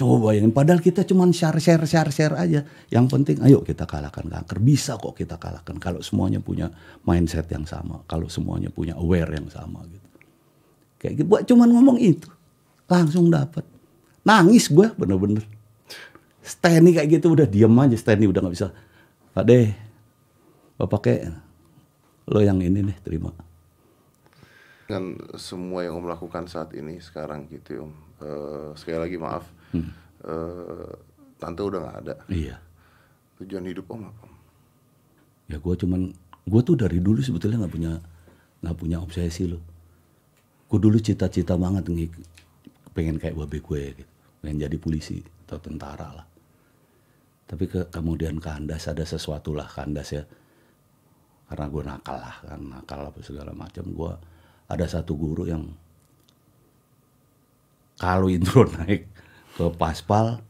Coba 0.00 0.32
bayangin. 0.32 0.48
Padahal 0.48 0.80
kita 0.80 1.04
cuma 1.04 1.28
share 1.28 1.60
share 1.60 1.84
share 1.84 2.08
share 2.08 2.32
aja. 2.32 2.64
Yang 2.88 3.06
penting 3.12 3.36
ayo 3.44 3.60
kita 3.60 3.84
kalahkan 3.84 4.32
kanker. 4.32 4.56
Bisa 4.56 4.96
kok 4.96 5.12
kita 5.12 5.36
kalahkan 5.36 5.76
kalau 5.76 6.00
semuanya 6.00 6.40
punya 6.40 6.72
mindset 7.04 7.44
yang 7.52 7.68
sama. 7.68 8.00
Kalau 8.08 8.32
semuanya 8.32 8.72
punya 8.72 8.96
aware 8.96 9.28
yang 9.28 9.52
sama 9.52 9.84
gitu. 9.92 10.08
Kayak 11.04 11.12
gitu. 11.20 11.26
Buat 11.28 11.44
cuman 11.44 11.68
ngomong 11.68 11.98
itu. 12.00 12.32
Langsung 12.88 13.28
dapat. 13.28 13.60
Nangis 14.24 14.72
gue 14.72 14.88
bener-bener. 14.96 15.44
Steny 16.40 16.96
kayak 16.96 17.20
gitu 17.20 17.36
udah 17.36 17.44
diem 17.44 17.76
aja. 17.76 17.96
Steny 18.00 18.24
udah 18.24 18.40
nggak 18.40 18.56
bisa. 18.56 18.72
Pak 19.36 19.44
deh. 19.44 19.68
Bapak 20.80 21.00
kayak 21.04 21.36
lo 22.24 22.40
yang 22.40 22.56
ini 22.64 22.88
nih 22.88 22.96
terima. 23.04 23.36
Dengan 24.88 25.20
semua 25.36 25.84
yang 25.84 26.00
Om 26.00 26.08
lakukan 26.08 26.48
saat 26.48 26.72
ini 26.72 26.96
sekarang 27.04 27.52
gitu 27.52 27.84
Om. 27.84 27.92
Eh, 28.24 28.68
sekali 28.80 28.96
lagi 28.96 29.20
maaf. 29.20 29.59
Eh, 29.74 30.92
tante 31.40 31.60
udah 31.64 31.78
nggak 31.80 31.98
ada. 32.04 32.14
Iya. 32.28 32.56
Tujuan 33.40 33.64
hidup 33.64 33.88
Om 33.88 34.04
apa? 34.04 34.26
Ya 35.48 35.56
gue 35.56 35.74
cuman 35.74 36.12
gue 36.44 36.60
tuh 36.62 36.76
dari 36.76 37.00
dulu 37.00 37.24
sebetulnya 37.24 37.64
nggak 37.64 37.74
punya 37.74 37.92
nggak 38.60 38.76
punya 38.76 39.00
obsesi 39.00 39.48
loh. 39.48 39.62
Gue 40.68 40.78
dulu 40.78 41.00
cita-cita 41.00 41.56
banget 41.56 41.88
nih 41.88 42.12
pengen 42.92 43.16
kayak 43.16 43.34
babe 43.34 43.58
gue 43.58 43.82
gitu. 43.96 44.12
Pengen 44.44 44.68
jadi 44.68 44.76
polisi 44.76 45.24
atau 45.48 45.58
tentara 45.58 46.08
lah. 46.20 46.26
Tapi 47.50 47.66
ke, 47.66 47.90
kemudian 47.90 48.38
kandas 48.38 48.86
ada 48.86 49.02
sesuatu 49.02 49.56
lah 49.56 49.66
kandas 49.66 50.14
ya. 50.14 50.22
Karena 51.50 51.66
gue 51.66 51.82
nakal 51.82 52.16
lah 52.20 52.36
kan 52.44 52.60
nakal 52.60 53.00
apa 53.08 53.18
segala 53.24 53.56
macam. 53.56 53.88
Gue 53.90 54.12
ada 54.70 54.86
satu 54.86 55.16
guru 55.16 55.48
yang 55.48 55.64
kalau 57.98 58.28
intro 58.30 58.68
naik 58.76 59.19
ke 59.60 59.66
paspal 59.76 60.40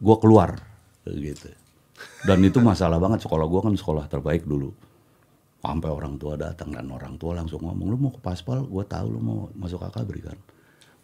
gue 0.00 0.16
keluar 0.16 0.56
gitu. 1.04 1.52
Dan 2.24 2.40
itu 2.40 2.56
masalah 2.64 2.96
banget 2.96 3.20
sekolah 3.28 3.44
gue 3.44 3.60
kan 3.60 3.74
sekolah 3.76 4.08
terbaik 4.08 4.48
dulu. 4.48 4.72
Sampai 5.60 5.92
orang 5.92 6.16
tua 6.16 6.40
datang 6.40 6.72
dan 6.72 6.88
orang 6.88 7.20
tua 7.20 7.36
langsung 7.36 7.60
ngomong 7.60 7.86
lu 7.92 7.96
mau 8.00 8.12
ke 8.16 8.20
paspal? 8.24 8.64
Gue 8.64 8.88
tahu 8.88 9.12
lu 9.12 9.20
mau 9.20 9.52
masuk 9.52 9.84
akabri 9.84 10.24
kan. 10.24 10.40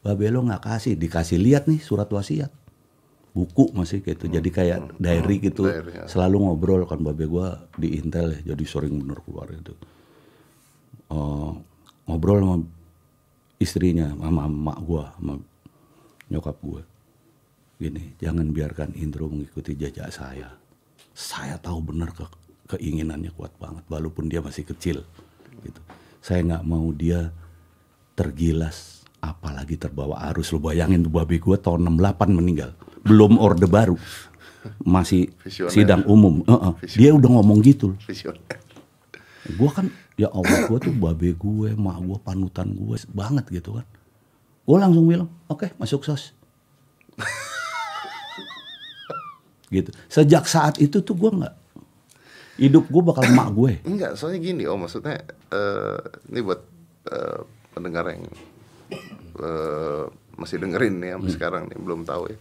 Babe 0.01 0.33
lo 0.33 0.41
nggak 0.41 0.65
kasih. 0.65 0.97
Dikasih 0.97 1.37
lihat 1.37 1.69
nih 1.69 1.77
surat 1.85 2.09
wasiat. 2.09 2.49
Buku 3.37 3.77
masih 3.77 4.01
gitu. 4.01 4.33
Jadi 4.33 4.49
kayak 4.49 4.97
diary 4.97 5.45
gitu. 5.45 5.69
Diary, 5.69 5.93
ya. 5.93 6.09
selalu 6.09 6.49
ngobrol 6.49 6.89
kan 6.89 7.05
babe 7.05 7.29
gue 7.29 7.49
di 7.77 8.01
intel 8.01 8.33
ya 8.33 8.57
jadi 8.57 8.65
sering 8.65 8.97
bener 8.97 9.21
keluar 9.21 9.53
itu 9.53 9.77
Eh, 11.07 11.51
ngobrol 12.11 12.43
sama 12.43 12.57
istrinya 13.63 14.11
sama 14.11 14.51
emak 14.51 14.79
gue 14.83 15.05
sama 15.07 15.35
nyokap 16.31 16.59
gue 16.63 16.83
gini 17.77 18.17
jangan 18.17 18.49
biarkan 18.51 18.97
Indro 18.97 19.29
mengikuti 19.29 19.77
jejak 19.77 20.09
saya. 20.09 20.49
Saya 21.17 21.61
tahu 21.61 21.93
benar 21.93 22.13
ke 22.13 22.25
keinginannya 22.77 23.33
kuat 23.37 23.53
banget 23.61 23.85
walaupun 23.89 24.29
dia 24.29 24.41
masih 24.41 24.65
kecil 24.65 25.05
gitu. 25.61 25.81
Saya 26.25 26.45
nggak 26.45 26.65
mau 26.65 26.89
dia 26.93 27.33
tergilas 28.17 29.05
apalagi 29.21 29.77
terbawa 29.77 30.25
arus. 30.33 30.53
Lo 30.53 30.61
bayangin 30.61 31.05
tuh 31.05 31.13
babi 31.13 31.37
gue 31.37 31.57
tahun 31.57 31.85
68 32.01 32.37
meninggal. 32.37 32.73
Belum 33.05 33.37
orde 33.37 33.69
baru. 33.69 33.97
Masih 34.83 35.31
Visioner. 35.45 35.73
sidang 35.73 36.03
umum. 36.09 36.43
Heeh. 36.43 36.73
dia 36.97 37.11
udah 37.15 37.31
ngomong 37.39 37.61
gitu. 37.63 37.95
Gue 39.47 39.71
kan 39.71 39.93
ya 40.17 40.33
Allah 40.33 40.65
gue 40.67 40.79
tuh 40.81 40.95
babe 40.97 41.37
gue 41.37 41.69
mak 41.77 42.01
gue 42.03 42.19
panutan 42.25 42.73
gue 42.73 42.97
banget 43.13 43.45
gitu 43.53 43.79
kan 43.79 43.87
gue 44.67 44.77
langsung 44.77 45.07
bilang 45.07 45.31
oke 45.47 45.71
masuk 45.79 46.03
sos 46.03 46.35
gitu 49.67 49.91
sejak 50.07 50.47
saat 50.47 50.79
itu 50.79 51.03
tuh 51.03 51.15
gue 51.15 51.31
nggak 51.33 51.55
hidup 52.57 52.85
gue 52.87 53.03
bakal 53.03 53.25
mak 53.35 53.51
gue 53.53 53.73
Enggak, 53.85 54.17
soalnya 54.17 54.41
gini 54.41 54.65
Om, 54.65 54.87
maksudnya 54.87 55.21
eh, 55.53 55.99
ini 56.33 56.41
buat 56.41 56.61
eh, 57.11 57.41
pendengar 57.75 58.09
yang 58.09 58.25
eh, 59.37 60.05
masih 60.37 60.57
dengerin 60.63 60.95
nih 60.97 61.11
sampai 61.19 61.31
sekarang 61.33 61.63
nih 61.69 61.77
belum 61.77 62.09
tahu 62.09 62.33
ya. 62.33 62.39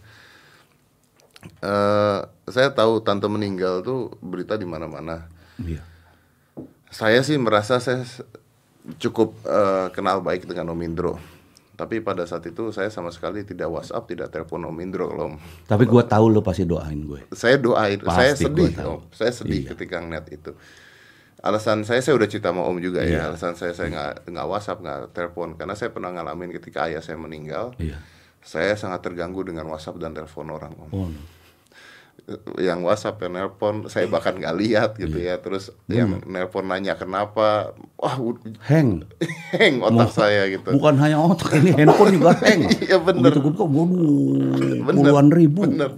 Eh, 1.60 2.20
saya 2.48 2.68
tahu 2.72 3.04
tante 3.04 3.28
meninggal 3.28 3.84
tuh 3.84 4.08
berita 4.24 4.56
di 4.56 4.64
mana-mana. 4.64 5.28
iya 5.60 5.84
Saya 6.88 7.20
sih 7.20 7.36
merasa 7.36 7.76
saya 7.76 8.00
cukup 8.96 9.36
eh, 9.44 9.92
kenal 9.92 10.24
baik 10.24 10.48
dengan 10.48 10.72
Om 10.72 10.80
Indro. 10.80 11.20
Tapi 11.76 12.00
pada 12.00 12.24
saat 12.24 12.40
itu 12.42 12.72
saya 12.72 12.88
sama 12.88 13.12
sekali 13.12 13.44
tidak 13.44 13.68
WhatsApp, 13.68 14.08
tidak 14.08 14.28
telepon 14.30 14.64
Om 14.64 14.76
Indro 14.80 15.06
Om. 15.06 15.36
tapi 15.64 15.84
gue 15.84 16.02
tahu 16.02 16.26
lo 16.26 16.40
pasti 16.40 16.64
doain 16.64 16.96
gue 16.98 17.28
Saya 17.30 17.60
doain, 17.60 18.00
saya 18.00 18.32
Pasti 18.32 18.44
sedih, 18.44 18.66
gua 18.66 18.80
tahu. 18.80 18.90
Om. 18.90 19.00
Saya 19.12 19.30
sedih 19.30 19.60
Iya. 19.60 19.68
ketika 19.76 19.96
ngeliat 20.00 20.26
itu. 20.30 20.52
Alasan 21.36 21.84
saya, 21.84 22.00
saya 22.00 22.16
udah 22.16 22.26
cerita 22.26 22.48
sama 22.48 22.64
Om 22.64 22.80
juga 22.80 23.04
Iya. 23.04 23.12
ya. 23.12 23.20
Alasan 23.28 23.54
saya 23.54 23.70
saya 23.70 23.92
nggak 23.92 24.12
nggak 24.26 24.46
WhatsApp, 24.48 24.80
nggak 24.80 25.00
telepon, 25.12 25.48
karena 25.54 25.74
saya 25.76 25.92
pernah 25.92 26.10
ngalamin 26.10 26.50
ketika 26.50 26.88
ayah 26.88 27.04
saya 27.04 27.14
meninggal. 27.16 27.76
iya 27.76 28.00
Saya 28.40 28.72
sangat 28.72 29.02
terganggu 29.02 29.42
dengan 29.42 29.66
WhatsApp 29.66 29.98
dan 29.98 30.10
telepon 30.10 30.48
orang, 30.48 30.72
Om. 30.72 30.90
oh 30.90 31.06
no. 31.06 31.20
Yang 32.58 32.80
WhatsApp, 32.82 33.22
yang 33.22 33.38
nelpon, 33.38 33.86
saya 33.86 34.10
bahkan 34.10 34.34
nggak 34.34 34.56
lihat 34.58 34.90
gitu 34.98 35.14
Iya. 35.14 35.38
ya. 35.38 35.42
Terus 35.46 35.70
yang 35.86 36.26
nelpon 36.26 36.66
nanya 36.66 36.98
kenapa, 36.98 37.70
wah 37.94 38.16
hang 38.66 39.06
heng 39.54 39.78
otak 39.78 40.10
saya 40.10 40.50
gitu. 40.50 40.74
bukan 40.74 40.98
hanya 40.98 41.22
otak 41.22 41.54
ini 41.62 41.70
handphone 41.70 42.18
juga 42.18 42.34
hang 42.42 42.66
Iya, 42.90 42.98
bener. 42.98 43.30
Waduh 43.30 43.46
Bener, 44.82 45.06
puluhan 45.06 45.30
ribu 45.30 45.70
bener. 45.70 45.94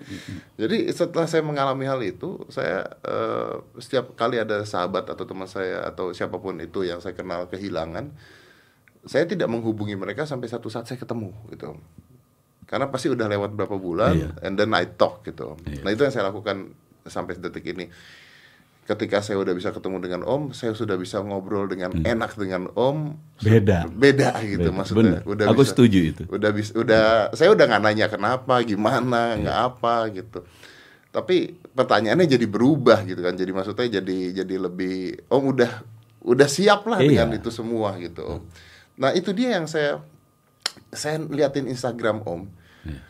Jadi 0.61 0.91
setelah 0.93 1.25
saya 1.25 1.41
mengalami 1.41 1.89
hal 1.89 2.03
itu, 2.05 2.45
saya 2.53 2.85
eh, 3.09 3.55
setiap 3.81 4.13
kali 4.13 4.37
ada 4.37 4.69
sahabat 4.69 5.09
atau 5.09 5.25
teman 5.25 5.49
saya 5.49 5.87
atau 5.89 6.13
siapa 6.13 6.37
pun 6.37 6.61
itu 6.61 6.85
yang 6.85 7.01
saya 7.01 7.17
kenal 7.17 7.49
kehilangan, 7.49 8.13
saya 9.09 9.25
tidak 9.25 9.49
menghubungi 9.49 9.97
mereka 9.97 10.29
sampai 10.29 10.51
satu 10.51 10.69
saat 10.69 10.85
saya 10.85 11.01
ketemu 11.01 11.33
gitu. 11.49 11.73
Karena 12.69 12.87
pasti 12.87 13.09
udah 13.09 13.27
lewat 13.27 13.51
berapa 13.51 13.75
bulan, 13.75 14.13
Iya. 14.13 14.31
and 14.45 14.55
then 14.55 14.71
I 14.71 14.85
talk 14.87 15.25
gitu. 15.25 15.57
Iya. 15.65 15.81
Nah 15.81 15.91
itu 15.91 16.05
yang 16.05 16.13
saya 16.13 16.29
lakukan 16.29 16.69
sampai 17.03 17.35
detik 17.35 17.65
ini. 17.67 17.89
Ketika 18.85 19.21
saya 19.21 19.37
udah 19.37 19.53
bisa 19.53 19.69
ketemu 19.69 20.01
dengan 20.01 20.21
Om, 20.23 20.53
saya 20.53 20.73
sudah 20.73 20.97
bisa 20.97 21.21
ngobrol 21.21 21.65
dengan 21.65 21.93
enak 21.95 22.33
dengan 22.35 22.69
Om. 22.71 23.21
beda 23.39 23.85
Beda 23.87 24.33
gitu 24.43 24.65
Beda. 24.65 24.73
maksudnya. 24.75 25.21
Bener. 25.21 25.21
Udah 25.25 25.45
Aku 25.47 25.61
bisa- 25.61 25.73
setuju 25.73 25.99
itu. 26.07 26.23
udah 26.27 26.51
bisa 26.51 26.73
udah 26.75 27.05
saya 27.33 27.49
udah 27.51 27.65
nggak 27.67 27.83
nanya 27.83 28.07
kenapa 28.07 28.61
gimana 28.63 29.37
nggak 29.37 29.59
apa 29.67 29.95
gitu 30.11 30.41
tapi 31.09 31.37
pertanyaannya 31.71 32.29
jadi 32.29 32.45
berubah 32.45 33.01
gitu 33.03 33.19
kan 33.19 33.33
jadi 33.33 33.49
maksudnya 33.49 33.89
jadi 33.99 34.19
jadi 34.35 34.55
lebih 34.61 35.25
om 35.27 35.41
udah 35.49 35.73
udah 36.21 36.45
siap 36.47 36.85
lah 36.85 37.01
Iya. 37.01 37.25
dengan 37.25 37.29
itu 37.35 37.49
semua 37.49 37.97
gitu 37.97 38.21
om 38.21 38.41
nah 38.95 39.11
itu 39.11 39.33
dia 39.33 39.57
yang 39.57 39.65
saya 39.65 40.05
saya 40.91 41.17
liatin 41.19 41.65
Instagram 41.67 42.25
om 42.25 42.45
Iya. 42.87 43.03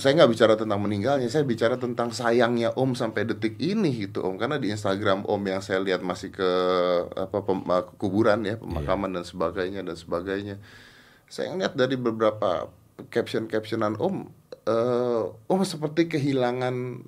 saya 0.00 0.16
nggak 0.16 0.32
bicara 0.32 0.54
tentang 0.56 0.80
meninggalnya 0.80 1.28
saya 1.28 1.44
bicara 1.44 1.76
tentang 1.76 2.08
sayangnya 2.08 2.72
om 2.72 2.96
sampai 2.96 3.28
detik 3.28 3.60
ini 3.60 4.08
gitu 4.08 4.24
om. 4.24 4.40
Karena 4.40 4.56
di 4.56 4.72
Instagram 4.72 5.28
om 5.28 5.42
yang 5.44 5.60
saya 5.60 5.76
lihat 5.84 6.00
masih 6.00 6.32
ke 6.32 6.50
apa 7.12 7.44
pem- 7.44 7.68
eh, 7.68 7.84
kuburan 8.00 8.40
ya 8.48 8.56
pemakaman 8.56 9.12
dan 9.12 9.28
sebagainya 9.28 9.84
dan 9.84 9.96
sebagainya. 10.00 10.56
Saya 11.28 11.52
ngeliat 11.52 11.76
dari 11.76 12.00
beberapa 12.00 12.72
caption 13.12 13.44
captionan 13.44 14.00
om 14.00 14.32
eh, 14.64 15.24
om 15.52 15.60
seperti 15.68 16.08
kehilangan 16.08 17.04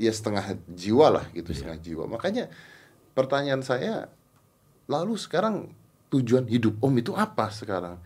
ya 0.00 0.12
setengah 0.12 0.56
jiwa 0.72 1.20
lah 1.20 1.24
gitu 1.36 1.52
setengah 1.52 1.78
jiwa. 1.84 2.04
Makanya 2.08 2.48
pertanyaan 3.12 3.60
saya 3.60 4.08
lalu 4.88 5.20
sekarang 5.20 5.72
tujuan 6.08 6.48
hidup 6.48 6.80
om 6.80 6.94
itu 6.96 7.12
apa 7.12 7.50
sekarang 7.52 7.98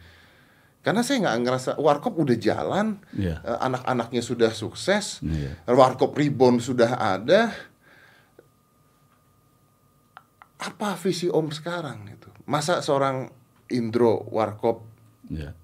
karena 0.81 1.05
saya 1.05 1.21
nggak 1.21 1.39
ngerasa 1.41 1.71
warkop 1.77 2.17
udah 2.17 2.37
jalan 2.37 2.97
Iya. 3.13 3.41
eh, 3.41 3.59
anak-anaknya 3.61 4.21
sudah 4.21 4.51
sukses 4.51 5.21
Iya. 5.21 5.61
warkop 5.69 6.17
rebound 6.17 6.61
sudah 6.61 6.97
ada 6.97 7.53
apa 10.57 10.93
visi 10.99 11.27
om 11.27 11.49
sekarang 11.49 12.05
itu 12.07 12.29
masa 12.45 12.81
seorang 12.81 13.29
Indro 13.71 14.27
warkop 14.29 14.85
Ya. 15.31 15.55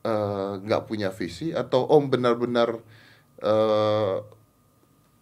eh, 0.00 0.52
nggak 0.58 0.84
punya 0.84 1.10
visi 1.10 1.50
atau 1.50 1.84
om 1.84 2.06
benar-benar 2.06 2.78
eh, 3.38 4.16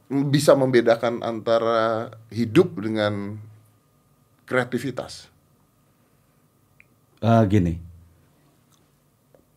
bisa 0.06 0.54
membedakan 0.54 1.18
antara 1.20 2.08
hidup 2.30 2.78
dengan 2.78 3.42
kreativitas 4.44 5.32
Ah, 7.18 7.42
gini, 7.42 7.80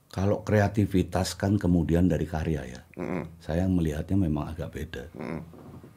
kalau 0.09 0.41
kreativitas 0.41 1.37
kan 1.37 1.61
kemudian 1.61 2.09
dari 2.09 2.25
karya 2.25 2.65
ya. 2.65 2.81
Saya 3.39 3.69
melihatnya 3.69 4.17
memang 4.17 4.49
agak 4.51 4.73
beda. 4.73 5.03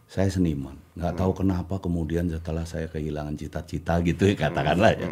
Saya 0.04 0.28
seniman, 0.28 0.76
nggak 0.92 1.16
tahu 1.16 1.32
kenapa 1.32 1.80
kemudian 1.80 2.28
setelah 2.28 2.68
saya 2.68 2.84
kehilangan 2.92 3.32
cita-cita 3.40 3.96
gitu 4.04 4.28
ya 4.28 4.36
katakanlah 4.36 4.92
ya. 4.92 5.08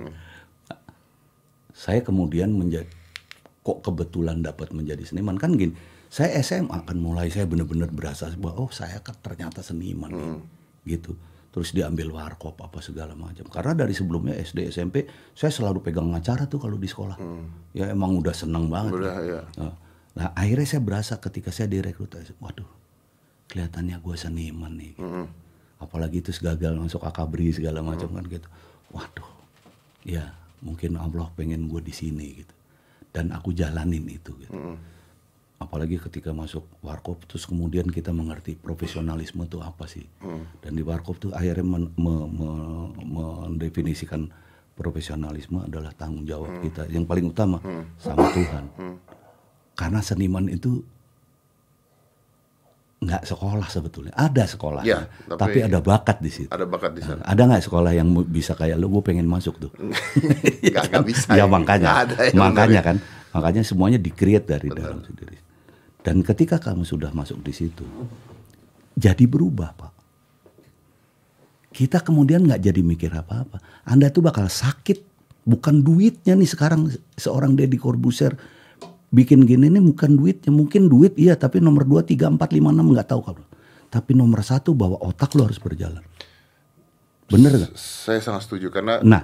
Saya 1.72 2.04
kemudian 2.04 2.52
menjadi 2.52 2.88
kok 3.60 3.80
kebetulan 3.80 4.44
dapat 4.44 4.72
menjadi 4.76 5.00
seniman 5.04 5.40
kan 5.40 5.56
gini. 5.56 5.72
Saya 6.10 6.42
SMA 6.42 6.84
kan 6.84 6.98
mulai 6.98 7.30
saya 7.30 7.46
benar-benar 7.46 7.88
berasa 7.94 8.28
bahwa 8.36 8.66
oh 8.66 8.70
saya 8.74 8.98
kan 9.00 9.14
ternyata 9.22 9.62
seniman 9.62 10.10
nih. 10.10 10.36
gitu. 10.98 11.14
Terus 11.50 11.74
diambil 11.74 12.14
warkop 12.14 12.62
apa 12.62 12.78
segala 12.78 13.18
macam. 13.18 13.42
Karena 13.50 13.74
dari 13.74 13.90
sebelumnya 13.90 14.38
SD 14.38 14.70
SMP 14.70 15.10
saya 15.34 15.50
selalu 15.50 15.82
pegang 15.82 16.06
acara 16.14 16.46
tuh 16.46 16.62
kalau 16.62 16.78
di 16.78 16.86
sekolah. 16.86 17.18
Ya 17.74 17.90
emang 17.90 18.14
udah 18.22 18.30
seneng 18.30 18.70
banget. 18.70 18.94
udah 19.02 19.16
ya 19.26 19.42
Nah, 19.58 19.74
Nah 20.10 20.28
akhirnya 20.34 20.66
saya 20.66 20.82
berasa 20.82 21.18
ketika 21.22 21.54
saya 21.54 21.70
direkrut, 21.70 22.10
waduh 22.42 22.66
kelihatannya 23.50 23.98
gue 23.98 24.16
seniman 24.18 24.72
nih. 24.78 24.94
gitu. 24.94 25.26
Apalagi 25.82 26.22
itu 26.22 26.30
gagal 26.38 26.76
masuk 26.78 27.02
akabri 27.02 27.50
segala 27.50 27.82
macam 27.82 28.14
kan 28.14 28.24
gitu. 28.30 28.46
Waduh, 28.94 29.30
ya 30.06 30.34
mungkin 30.62 30.94
Allah 30.98 31.26
pengen 31.34 31.66
gue 31.66 31.82
di 31.82 31.90
sini 31.90 32.42
gitu. 32.42 32.54
Dan 33.10 33.34
aku 33.34 33.50
jalanin 33.50 34.06
itu 34.06 34.30
gitu. 34.38 34.54
Apalagi 35.60 36.00
ketika 36.00 36.32
masuk 36.32 36.64
warkop 36.80 37.20
terus 37.28 37.44
kemudian 37.44 37.84
kita 37.84 38.10
mengerti 38.10 38.56
profesionalisme 38.56 39.44
itu 39.44 39.60
apa 39.60 39.84
sih. 39.84 40.08
Dan 40.58 40.72
di 40.72 40.80
warkop 40.80 41.20
tuh 41.20 41.30
akhirnya 41.30 41.60
men- 41.62 41.92
me- 41.94 42.26
me- 42.26 42.88
mendefinisikan 43.04 44.32
profesionalisme 44.72 45.60
adalah 45.60 45.92
tanggung 45.92 46.24
jawab 46.24 46.64
kita 46.64 46.88
yang 46.88 47.04
paling 47.04 47.28
utama 47.28 47.60
sama 47.94 48.32
Tuhan. 48.32 48.64
Karena 49.76 50.00
seniman 50.00 50.48
itu 50.48 50.80
nggak 53.00 53.24
sekolah 53.26 53.64
sebetulnya, 53.66 54.12
ada 54.12 54.44
sekolah, 54.44 54.80
Ya, 54.82 55.08
tapi, 55.26 55.60
tapi- 55.60 55.60
ada 55.62 55.80
bakat 55.80 56.20
di 56.20 56.28
situ. 56.30 56.48
ada 56.48 56.64
bakat 56.64 56.92
di 56.92 57.00
sana 57.00 57.20
Ada 57.22 57.42
nggak 57.46 57.62
sekolah 57.62 57.92
yang 57.92 58.08
bisa 58.26 58.52
kayak 58.52 58.76
lu? 58.76 58.88
Gue 58.90 59.00
pengen 59.02 59.24
masuk 59.24 59.56
tuh. 59.58 59.72
Nggak- 60.64 60.88
nggak 60.88 61.04
bisa 61.08 61.28
ya 61.32 61.44
makanya, 61.44 61.88
ada 61.98 62.16
yang 62.22 62.36
makanya 62.38 62.80
kan, 62.82 62.96
makanya 63.30 63.60
semuanya 63.62 63.96
di-create 63.96 64.44
dari 64.46 64.68
dalam 64.70 65.00
sendiri. 65.00 65.36
Dan 66.00 66.24
ketika 66.24 66.56
kamu 66.56 66.88
sudah 66.88 67.12
masuk 67.12 67.44
di 67.44 67.52
situ, 67.52 67.84
jadi 68.96 69.24
berubah 69.28 69.70
pak. 69.76 69.92
Kita 71.70 72.02
kemudian 72.02 72.42
nggak 72.44 72.62
jadi 72.66 72.80
mikir 72.82 73.12
apa-apa. 73.14 73.62
Anda 73.86 74.10
tuh 74.10 74.26
bakal 74.26 74.50
sakit, 74.50 75.06
bukan 75.46 75.84
duitnya 75.84 76.34
nih 76.34 76.50
sekarang 76.50 76.90
seorang 77.14 77.54
Deddy 77.54 77.78
Corbuzier 77.78 78.34
bikin 79.10 79.42
gini 79.46 79.70
nih 79.70 79.82
bukan 79.82 80.14
duitnya, 80.18 80.50
mungkin 80.50 80.86
duit 80.86 81.14
iya, 81.18 81.34
tapi 81.34 81.58
nomor 81.62 81.86
2, 81.86 82.06
3, 82.06 82.30
4, 82.30 82.38
5, 82.38 82.74
6 82.74 82.94
nggak 82.94 83.08
tahu 83.10 83.20
kamu. 83.22 83.44
Tapi 83.90 84.12
nomor 84.14 84.40
satu 84.46 84.70
bahwa 84.74 84.98
otak 85.02 85.34
lo 85.34 85.46
harus 85.46 85.58
berjalan. 85.58 86.02
Bener 87.30 87.54
gak? 87.54 87.78
saya 87.78 88.18
sangat 88.18 88.50
setuju 88.50 88.74
karena 88.74 88.98
Nah, 89.06 89.22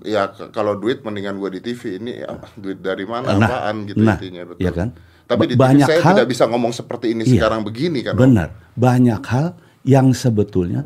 ya 0.00 0.32
kalau 0.48 0.80
duit 0.80 1.04
mendingan 1.04 1.36
gua 1.36 1.52
di 1.52 1.60
TV 1.60 2.00
ini 2.00 2.24
ya, 2.24 2.40
duit 2.56 2.80
dari 2.80 3.04
mana 3.04 3.36
Nah, 3.36 3.48
apaan 3.48 3.84
gitu 3.84 4.00
nah, 4.00 4.16
intinya 4.16 4.48
betul. 4.48 4.60
iya 4.64 4.72
kan? 4.72 4.88
Tapi 5.28 5.44
di 5.44 5.54
Ba- 5.54 5.68
TV 5.68 5.70
banyak 5.76 5.86
saya 5.86 6.00
hal- 6.00 6.16
tidak 6.16 6.28
bisa 6.28 6.44
ngomong 6.44 6.72
seperti 6.72 7.12
ini 7.12 7.22
Iya. 7.22 7.32
sekarang 7.38 7.60
begini 7.62 8.00
kan. 8.00 8.12
Om. 8.12 8.18
benar. 8.18 8.48
Banyak 8.74 9.22
hal 9.24 9.46
yang 9.82 10.10
sebetulnya 10.10 10.82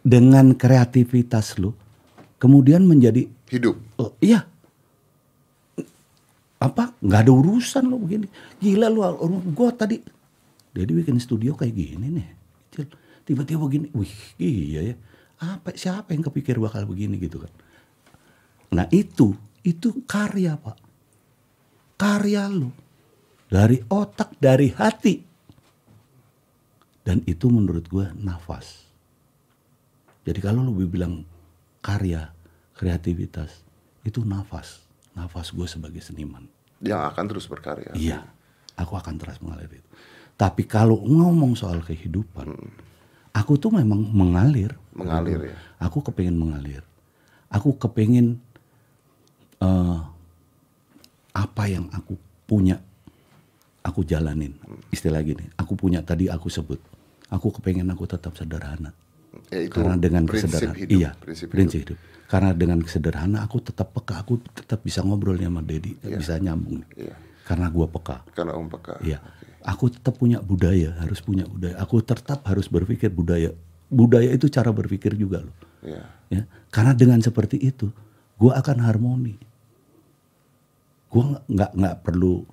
dengan 0.00 0.52
kreativitas 0.52 1.56
lo 1.56 1.72
kemudian 2.36 2.82
menjadi 2.82 3.24
Hidup. 3.46 3.76
oh, 3.96 4.12
iya 4.18 4.44
apa 6.58 6.96
nggak 6.98 7.20
ada 7.22 7.32
urusan 7.32 7.84
lo 7.84 7.96
begini 7.98 8.28
gila 8.58 8.88
lo 8.88 9.04
gue 9.46 9.68
tadi 9.70 9.96
jadi 10.72 10.90
bikin 10.90 11.16
studio 11.16 11.52
kayak 11.52 11.72
gini 11.72 12.06
nih 12.10 12.28
tiba-tiba 13.22 13.60
begini 13.60 13.86
wih 13.92 14.12
iya 14.36 14.92
ya 14.92 14.94
apa 15.42 15.72
siapa 15.72 16.12
yang 16.12 16.20
kepikir 16.22 16.56
bakal 16.56 16.84
begini 16.84 17.16
gitu 17.16 17.40
kan 17.40 17.52
nah 18.70 18.86
itu 18.90 19.32
itu 19.60 20.04
karya 20.04 20.56
pak 20.56 20.76
karya 21.96 22.48
lo 22.50 22.72
dari 23.54 23.78
otak 23.86 24.34
dari 24.42 24.74
hati 24.74 25.14
dan 27.06 27.22
itu 27.30 27.46
menurut 27.46 27.86
gue 27.86 28.06
nafas 28.18 28.82
jadi 30.26 30.42
kalau 30.42 30.66
lo 30.66 30.74
bilang 30.74 31.22
karya 31.78 32.34
kreativitas 32.74 33.62
itu 34.02 34.26
nafas 34.26 34.82
nafas 35.14 35.54
gue 35.54 35.68
sebagai 35.70 36.02
seniman 36.02 36.50
Yang 36.84 37.02
akan 37.14 37.24
terus 37.30 37.46
berkarya. 37.48 37.90
Iya, 37.96 38.20
aku 38.76 38.92
akan 38.98 39.14
terus 39.16 39.40
mengalir 39.40 39.80
itu. 39.80 39.88
Tapi 40.36 40.68
kalau 40.68 41.00
ngomong 41.00 41.56
soal 41.56 41.80
kehidupan, 41.80 42.50
aku 43.32 43.52
tuh 43.56 43.72
memang 43.72 44.04
mengalir. 44.10 44.76
Mengalir 44.92 45.54
ya. 45.54 45.56
Aku 45.80 46.04
kepengen 46.04 46.36
mengalir. 46.36 46.84
Aku 47.48 47.78
kepengen 47.80 48.36
eh, 49.64 49.98
apa 51.32 51.64
yang 51.70 51.88
aku 51.94 52.18
punya, 52.44 52.82
aku 53.84 54.00
jalanin. 54.02 54.56
Istilah 54.88 55.20
gini, 55.20 55.44
aku 55.60 55.76
punya 55.76 56.00
tadi 56.00 56.32
aku 56.32 56.48
sebut. 56.48 56.80
Aku 57.28 57.52
kepengen 57.52 57.86
aku 57.92 58.08
tetap 58.08 58.32
sederhana. 58.34 58.96
Ya, 59.52 59.66
itu 59.66 59.74
Karena 59.76 59.98
dengan 59.98 60.24
kesederhanaan, 60.24 60.78
hidup, 60.78 60.94
iya, 60.94 61.10
prinsip 61.18 61.46
prinsip, 61.50 61.78
hidup. 61.84 61.98
Karena 62.30 62.50
dengan 62.54 62.78
kesederhana 62.80 63.42
aku 63.44 63.60
tetap 63.60 63.90
peka, 63.92 64.22
aku 64.22 64.40
tetap 64.54 64.80
bisa 64.80 65.02
ngobrol 65.02 65.36
sama 65.36 65.60
Dedi, 65.60 65.98
bisa 66.00 66.38
nyambung. 66.38 66.80
nih. 66.80 67.10
Iya. 67.10 67.14
Karena 67.44 67.66
gua 67.68 67.86
peka. 67.90 68.24
Karena 68.32 68.56
Om 68.56 68.68
peka. 68.72 68.94
Iya. 69.04 69.18
Aku 69.64 69.90
tetap 69.92 70.16
punya 70.16 70.40
budaya, 70.40 70.96
harus 71.02 71.20
punya 71.20 71.44
budaya. 71.44 71.76
Aku 71.82 72.00
tetap 72.00 72.40
harus 72.46 72.70
berpikir 72.70 73.10
budaya. 73.12 73.52
Budaya 73.90 74.30
itu 74.32 74.48
cara 74.48 74.70
berpikir 74.72 75.12
juga 75.18 75.44
loh. 75.44 75.56
Iya. 75.84 76.02
Ya. 76.32 76.42
Karena 76.72 76.94
dengan 76.96 77.18
seperti 77.20 77.58
itu, 77.60 77.90
gua 78.38 78.56
akan 78.62 78.78
harmoni. 78.86 79.34
Gua 81.10 81.42
nggak 81.46 81.70
nggak 81.74 81.96
perlu, 82.06 82.46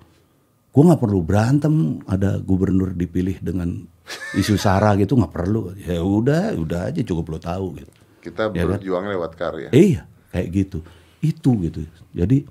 gua 0.72 0.82
nggak 0.88 1.00
perlu 1.00 1.20
berantem. 1.20 1.74
Ada 2.04 2.40
gubernur 2.40 2.90
dipilih 2.90 3.38
dengan 3.38 3.84
isu 4.32 4.56
sara 4.56 4.96
gitu 4.96 5.14
nggak 5.14 5.30
perlu. 5.30 5.76
Ya 5.76 6.00
udah, 6.00 6.56
udah 6.56 6.88
aja 6.88 7.00
cukup 7.00 7.24
lo 7.28 7.38
tahu 7.38 7.78
gitu. 7.78 7.92
Kita 8.22 8.50
Ya 8.50 8.64
kan? 8.64 8.78
berjuang 8.78 9.04
lewat 9.06 9.32
karya. 9.34 9.68
Iya, 9.70 10.06
kayak 10.30 10.48
gitu. 10.50 10.78
Itu 11.18 11.58
gitu. 11.60 11.82
Jadi 12.10 12.46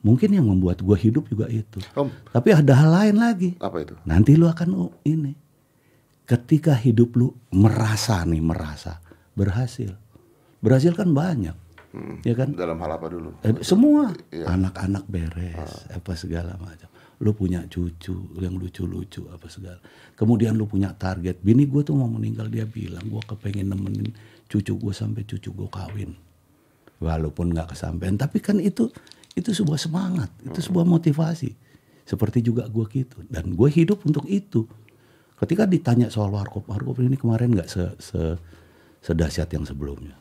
mungkin 0.00 0.32
yang 0.32 0.44
membuat 0.44 0.80
gua 0.80 0.96
hidup 0.96 1.24
juga 1.26 1.46
itu. 1.46 1.80
Om, 1.92 2.08
Tapi 2.30 2.48
ada 2.50 2.72
hal 2.74 2.90
lain 2.90 3.16
lagi. 3.16 3.50
apa 3.56 3.76
itu? 3.78 3.94
Nanti 4.02 4.34
lu 4.34 4.44
akan 4.44 4.68
oh, 4.74 4.92
ini. 5.02 5.32
Ketika 6.24 6.74
hidup 6.74 7.14
lu 7.14 7.28
merasa 7.50 8.22
nih, 8.22 8.38
merasa 8.38 9.02
berhasil. 9.34 9.90
Berhasil 10.58 10.92
kan 10.92 11.10
banyak. 11.10 11.56
Ya 12.22 12.34
kan? 12.36 12.54
Dalam 12.54 12.78
hal 12.78 12.90
apa 12.94 13.10
dulu? 13.10 13.34
Eh, 13.42 13.50
semua 13.60 14.14
Iya. 14.30 14.46
anak-anak 14.46 15.10
beres, 15.10 15.90
apa 15.90 16.12
segala 16.14 16.54
macam. 16.54 16.86
Lu 17.20 17.36
punya 17.36 17.60
cucu 17.68 18.32
yang 18.40 18.56
lucu-lucu 18.56 19.28
apa 19.28 19.44
segala. 19.52 19.76
Kemudian 20.16 20.56
lu 20.56 20.64
punya 20.64 20.96
target. 20.96 21.36
Bini 21.44 21.68
gue 21.68 21.84
tuh 21.84 21.92
mau 21.92 22.08
meninggal 22.08 22.48
dia 22.48 22.64
bilang 22.64 23.04
gue 23.04 23.20
kepengen 23.20 23.76
nemenin 23.76 24.08
cucu 24.48 24.72
gue 24.80 24.94
sampai 24.96 25.28
cucu 25.28 25.52
gue 25.52 25.68
kawin. 25.68 26.16
Walaupun 27.00 27.52
nggak 27.52 27.76
kesampaian, 27.76 28.16
tapi 28.16 28.44
kan 28.44 28.60
itu 28.60 28.88
itu 29.32 29.56
sebuah 29.56 29.80
semangat, 29.80 30.28
itu 30.44 30.60
sebuah 30.60 30.84
motivasi. 30.84 31.52
Seperti 32.04 32.44
juga 32.44 32.68
gue 32.68 32.84
gitu. 32.88 33.24
Dan 33.28 33.56
gue 33.56 33.68
hidup 33.68 34.04
untuk 34.04 34.24
itu. 34.28 34.64
Ketika 35.40 35.64
ditanya 35.64 36.12
soal 36.12 36.28
warkop, 36.28 36.68
warkop 36.68 37.00
ini 37.00 37.16
kemarin 37.16 37.56
nggak 37.56 37.68
se, 37.68 37.84
se 38.00 38.20
sedahsyat 39.00 39.48
yang 39.56 39.64
sebelumnya. 39.64 40.16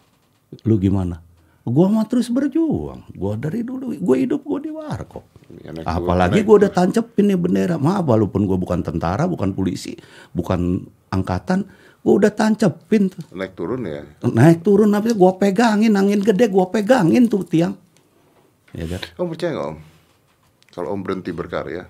Lu 0.63 0.79
gimana? 0.79 1.19
Gue 1.67 1.87
mah 1.91 2.07
terus 2.07 2.31
berjuang. 2.31 3.07
Gue 3.11 3.33
dari 3.35 3.63
dulu, 3.63 3.91
gue 3.91 4.15
hidup 4.19 4.43
gue 4.43 4.59
di 4.67 4.71
warkop. 4.71 5.38
Apalagi 5.85 6.45
gue 6.45 6.55
udah 6.61 6.71
tancepin 6.71 7.33
nih 7.33 7.39
bendera. 7.39 7.75
Maaf 7.81 8.05
walaupun 8.05 8.45
gue 8.45 8.57
bukan 8.57 8.85
tentara, 8.85 9.25
bukan 9.25 9.53
polisi, 9.57 9.97
bukan 10.29 10.85
angkatan, 11.09 11.65
gue 12.05 12.13
udah 12.13 12.29
tancepin 12.29 13.09
tuh. 13.09 13.25
naik 13.33 13.57
turun 13.57 13.81
ya. 13.85 14.05
Naik 14.21 14.61
turun 14.61 14.93
apa 14.93 15.09
gue 15.09 15.31
pegangin, 15.41 15.97
angin 15.97 16.21
gede 16.21 16.53
gue 16.53 16.65
pegangin 16.69 17.25
tuh 17.25 17.41
tiang. 17.41 17.73
Ya 18.77 18.85
kan? 18.85 19.01
Om 19.17 19.27
percaya 19.33 19.51
nggak 19.57 19.67
om? 19.73 19.77
Kalau 20.69 20.89
om 20.93 21.01
berhenti 21.01 21.33
berkarya, 21.33 21.89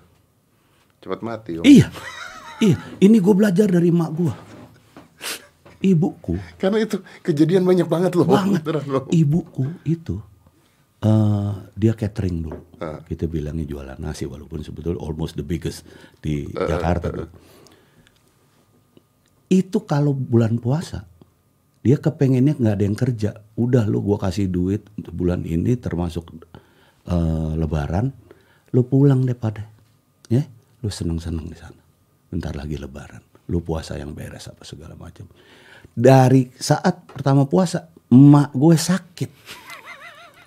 cepat 1.04 1.20
mati 1.20 1.60
om. 1.60 1.68
Iya, 1.68 1.92
iya. 2.64 2.80
Ini 3.04 3.18
gue 3.20 3.34
belajar 3.36 3.68
dari 3.68 3.92
mak 3.92 4.12
gue. 4.16 4.34
Ibuku, 5.80 6.36
Karena 6.60 6.84
itu 6.84 7.00
kejadian 7.24 7.64
banyak 7.64 7.88
banget 7.88 8.12
loh. 8.16 8.28
Om. 8.28 8.36
banget. 8.36 8.62
Beneran 8.64 8.88
loh. 8.88 9.04
Ibuku 9.12 9.64
itu 9.88 10.20
eh 11.00 11.52
dia 11.80 11.94
catering 11.96 12.38
dulu. 12.44 12.62
Ah. 12.84 13.00
Kita 13.04 13.28
bilangnya 13.28 13.64
jualan 13.64 14.00
nasi 14.00 14.28
walaupun 14.28 14.64
sebetulnya 14.64 15.00
almost 15.00 15.40
the 15.40 15.46
biggest 15.46 15.88
di 16.20 16.48
Jakarta 16.52 17.08
tuh. 17.12 17.30
Itu 19.50 19.88
kalau 19.88 20.14
bulan 20.14 20.62
puasa 20.62 21.10
dia 21.80 21.96
kepengennya 21.96 22.60
nggak 22.60 22.76
ada 22.76 22.84
yang 22.84 22.98
kerja. 22.98 23.30
Udah 23.56 23.88
lu 23.88 24.04
gua 24.04 24.20
kasih 24.20 24.52
duit 24.52 24.84
untuk 25.00 25.16
bulan 25.16 25.48
ini 25.48 25.80
termasuk 25.80 26.28
eh, 27.08 27.52
lebaran, 27.56 28.12
lu 28.76 28.84
pulang 28.84 29.24
deh 29.24 29.38
pada. 29.38 29.64
Ya, 30.28 30.44
lu 30.84 30.92
seneng-seneng 30.92 31.48
di 31.48 31.58
sana. 31.58 31.80
Bentar 32.30 32.54
lagi 32.54 32.76
lebaran. 32.76 33.24
Lu 33.50 33.64
puasa 33.64 33.98
yang 33.98 34.14
beres 34.14 34.52
apa 34.52 34.62
segala 34.68 34.94
macam. 34.94 35.26
Dari 35.90 36.52
saat 36.54 37.10
pertama 37.10 37.50
puasa, 37.50 37.90
emak 38.12 38.54
gue 38.54 38.76
sakit. 38.78 39.32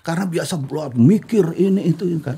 Karena 0.03 0.27
biasa 0.27 0.59
bro, 0.59 0.91
mikir 0.93 1.55
ini 1.55 1.87
itu 1.87 2.05
kan. 2.19 2.35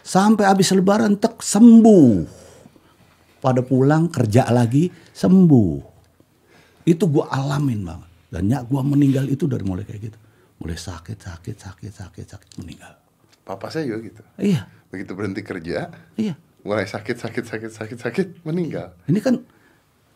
Sampai 0.00 0.48
habis 0.48 0.72
lebaran 0.72 1.20
tek 1.20 1.44
sembuh. 1.44 2.24
Pada 3.44 3.60
pulang 3.60 4.08
kerja 4.08 4.48
lagi 4.48 4.88
sembuh. 5.12 5.94
Itu 6.88 7.04
gue 7.12 7.24
alamin 7.28 7.80
banget. 7.84 8.10
Dan 8.32 8.42
nyak 8.48 8.64
gue 8.66 8.80
meninggal 8.80 9.28
itu 9.28 9.44
dari 9.44 9.62
mulai 9.62 9.84
kayak 9.84 10.00
gitu. 10.08 10.18
Mulai 10.56 10.80
sakit, 10.80 11.20
sakit, 11.20 11.56
sakit, 11.60 11.92
sakit, 11.92 12.26
sakit, 12.26 12.50
meninggal. 12.64 12.96
Papa 13.44 13.68
saya 13.68 13.86
juga 13.86 13.98
gitu. 14.08 14.22
Iya, 14.40 14.66
Begitu 14.90 15.12
berhenti 15.12 15.42
kerja, 15.44 15.90
iya. 16.16 16.34
mulai 16.64 16.88
sakit, 16.88 17.14
sakit, 17.20 17.44
sakit, 17.46 17.70
sakit, 17.70 17.98
sakit, 18.00 18.26
meninggal. 18.42 18.94
Ini 19.06 19.20
kan 19.22 19.38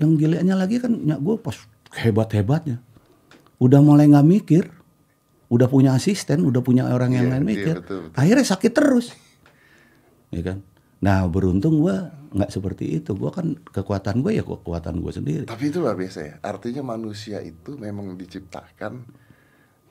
yang 0.01 0.17
gilanya 0.17 0.57
lagi 0.57 0.81
kan 0.81 0.91
nyak 0.97 1.21
gue 1.21 1.37
pas 1.39 1.55
hebat-hebatnya. 2.01 2.81
Udah 3.61 3.85
mulai 3.85 4.09
nggak 4.09 4.27
mikir. 4.27 4.65
Udah 5.51 5.67
punya 5.67 5.99
asisten, 5.99 6.47
udah 6.47 6.63
punya 6.63 6.87
orang 6.87 7.11
yang 7.11 7.27
Iya, 7.27 7.33
lain 7.37 7.45
iya, 7.45 7.51
mikir. 7.51 7.75
betul, 7.83 7.99
betul. 8.07 8.17
Akhirnya 8.17 8.47
sakit 8.47 8.73
terus. 8.73 9.07
Ya 10.31 10.43
kan? 10.47 10.59
Nah 11.03 11.27
beruntung 11.27 11.83
gue 11.83 11.97
nggak 12.31 12.51
seperti 12.55 13.03
itu. 13.03 13.19
Gue 13.19 13.35
kan 13.35 13.59
kekuatan 13.59 14.23
gue 14.23 14.39
ya 14.39 14.47
kekuatan 14.47 15.03
gue 15.03 15.13
sendiri. 15.13 15.45
Tapi 15.51 15.65
itu 15.75 15.83
luar 15.83 15.99
biasa 15.99 16.19
ya. 16.23 16.35
Artinya 16.39 16.87
manusia 16.87 17.43
itu 17.43 17.75
memang 17.75 18.15
diciptakan 18.15 19.03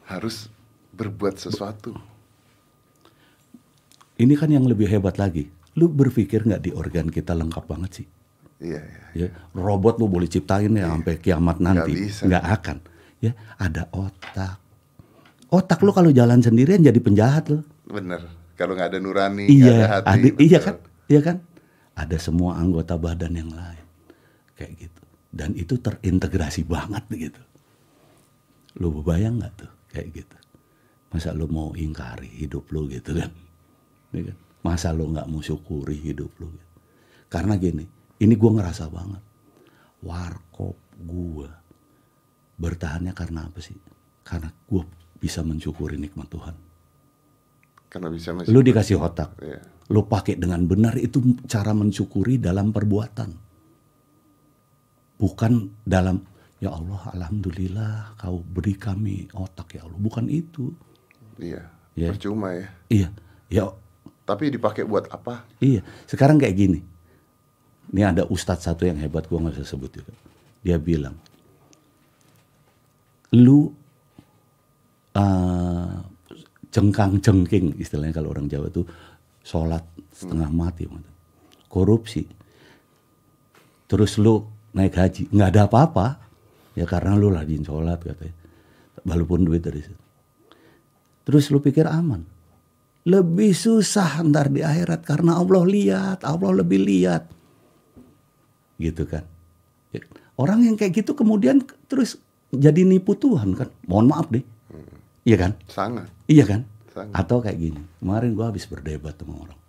harus 0.07 0.47
berbuat 0.95 1.35
sesuatu. 1.35 1.91
Ini 4.19 4.33
kan 4.35 4.51
yang 4.51 4.63
lebih 4.63 4.87
hebat 4.87 5.19
lagi. 5.19 5.47
Lu 5.75 5.87
berpikir 5.91 6.43
nggak 6.47 6.63
di 6.63 6.71
organ 6.71 7.07
kita 7.07 7.35
lengkap 7.35 7.63
banget 7.67 8.03
sih? 8.03 8.07
Iya, 8.59 8.79
iya. 8.83 9.03
Ya, 9.15 9.27
robot 9.55 9.95
lu 10.03 10.11
boleh 10.11 10.27
ciptain 10.27 10.71
ya 10.75 10.91
sampai 10.91 11.15
kiamat 11.19 11.63
nanti. 11.63 11.95
Nggak 12.07 12.45
akan. 12.59 12.77
Ya, 13.23 13.31
ada 13.55 13.87
otak. 13.95 14.59
Otak 15.49 15.81
lu 15.81 15.89
kalau 15.89 16.13
jalan 16.13 16.41
sendirian 16.45 16.85
jadi 16.85 16.97
penjahat 17.01 17.49
lu. 17.49 17.65
Bener. 17.89 18.21
Kalau 18.53 18.75
nggak 18.75 18.91
ada 18.93 18.99
nurani, 18.99 19.47
Iya, 19.49 19.71
ada 19.71 19.87
hati. 20.03 20.07
ada, 20.09 20.27
iya 20.37 20.59
kan? 20.59 20.75
Iya 21.09 21.21
kan? 21.23 21.37
Ada 21.95 22.17
semua 22.19 22.59
anggota 22.59 22.99
badan 22.99 23.33
yang 23.33 23.49
lain. 23.49 23.85
Kayak 24.53 24.71
gitu. 24.87 25.01
Dan 25.31 25.55
itu 25.55 25.79
terintegrasi 25.79 26.67
banget 26.67 27.03
gitu. 27.15 27.41
Lu 28.77 28.93
bayang 29.01 29.39
nggak 29.41 29.53
tuh 29.57 29.71
kayak 29.89 30.21
gitu? 30.21 30.37
Masa 31.09 31.33
lu 31.33 31.49
mau 31.49 31.73
ingkari 31.73 32.29
hidup 32.29 32.69
lu 32.69 32.85
gitu 32.91 33.17
kan? 33.17 33.31
Iya 34.13 34.33
kan? 34.33 34.37
Masa 34.61 34.93
lu 34.93 35.09
nggak 35.09 35.25
mau 35.31 35.41
syukuri 35.41 35.97
hidup 35.97 36.29
lu? 36.37 36.51
Gitu. 36.53 36.67
Karena 37.31 37.57
gini, 37.57 37.87
ini 38.21 38.33
gua 38.37 38.59
ngerasa 38.61 38.85
banget. 38.91 39.23
Warkop 40.05 40.77
gua 40.99 41.49
bertahannya 42.59 43.15
karena 43.15 43.47
apa 43.47 43.59
sih? 43.63 43.75
Karena 44.21 44.51
gua 44.67 44.83
bisa 45.19 45.43
mensyukuri 45.43 45.99
nikmat 45.99 46.31
Tuhan. 46.31 46.55
Karena 47.89 48.07
bisa 48.09 48.31
masih. 48.31 48.49
Lu 48.49 48.61
dikasih 48.61 48.97
otak, 48.97 49.35
Iya. 49.41 49.59
lu 49.91 50.05
pakai 50.05 50.37
dengan 50.37 50.63
benar 50.63 50.95
itu 50.95 51.19
cara 51.45 51.75
mensyukuri 51.75 52.39
dalam 52.39 52.71
perbuatan. 52.71 53.29
Bukan 55.19 55.83
dalam 55.83 56.23
ya 56.63 56.71
Allah 56.71 57.11
alhamdulillah 57.11 58.15
kau 58.15 58.39
beri 58.39 58.79
kami 58.79 59.27
otak 59.35 59.75
ya 59.75 59.83
Allah. 59.83 59.99
Bukan 59.99 60.31
itu. 60.31 60.71
Iya. 61.35 61.67
Iya. 61.97 62.09
Percuma 62.15 62.55
ya. 62.55 62.67
Iya. 62.87 63.09
Ya 63.49 63.65
Tapi 64.23 64.53
dipakai 64.53 64.85
buat 64.85 65.09
apa? 65.09 65.43
iya. 65.59 65.81
Sekarang 66.05 66.37
kayak 66.37 66.55
gini. 66.55 66.79
Ini 67.89 68.05
ada 68.05 68.23
ustadz 68.29 68.69
satu 68.69 68.85
yang 68.85 69.01
hebat 69.01 69.25
gua 69.25 69.41
nggak 69.41 69.57
bisa 69.57 69.65
sebut 69.65 69.89
juga. 69.89 70.13
Dia 70.61 70.77
bilang 70.77 71.17
lu 73.33 73.73
eh, 75.17 75.95
jengkang 76.69 77.17
jengking 77.21 77.73
istilahnya 77.81 78.21
kalau 78.21 78.29
orang 78.33 78.45
Jawa 78.45 78.69
tuh 78.69 78.85
sholat 79.41 79.81
setengah 80.13 80.49
mati 80.53 80.85
korupsi. 81.69 82.25
Terus 83.89 84.21
lu 84.21 84.45
naik 84.77 84.93
haji 84.93 85.33
nggak 85.33 85.49
ada 85.55 85.61
apa-apa. 85.65 86.07
Ya 86.77 86.85
karena 86.85 87.17
lu 87.17 87.33
rajin 87.33 87.65
sholat 87.65 87.99
katanya. 88.05 88.37
Walaupun 89.01 89.47
duit 89.47 89.65
dari 89.65 89.81
situ. 89.81 89.97
Terus 91.25 91.49
lu 91.49 91.57
pikir 91.61 91.89
aman. 91.89 92.21
Lebih 93.09 93.55
susah 93.57 94.21
ntar 94.27 94.53
di 94.53 94.61
akhirat 94.61 95.01
karena 95.01 95.41
Allah 95.41 95.65
lihat 95.65 96.21
Allah 96.21 96.51
lebih 96.53 96.85
lihat. 96.85 97.25
Gitu 98.77 99.03
kan. 99.09 99.25
Orang 100.39 100.63
yang 100.63 100.77
kayak 100.77 101.03
gitu 101.03 101.17
kemudian 101.17 101.65
terus 101.89 102.21
jadi 102.53 102.85
nipu 102.85 103.17
Tuhan 103.17 103.57
kan. 103.57 103.73
Mohon 103.89 104.07
maaf 104.13 104.27
deh 104.29 104.45
iya 105.29 105.37
kan 105.37 105.51
Sangat. 105.69 106.09
Iya 106.25 106.43
kan? 106.43 106.61
Sangat. 106.89 107.13
Atau 107.13 107.37
kayak 107.39 107.55
gini. 107.55 107.81
Kemarin 107.99 108.33
gua 108.33 108.49
habis 108.49 108.65
berdebat 108.65 109.13
sama 109.13 109.37
orang. 109.39 109.59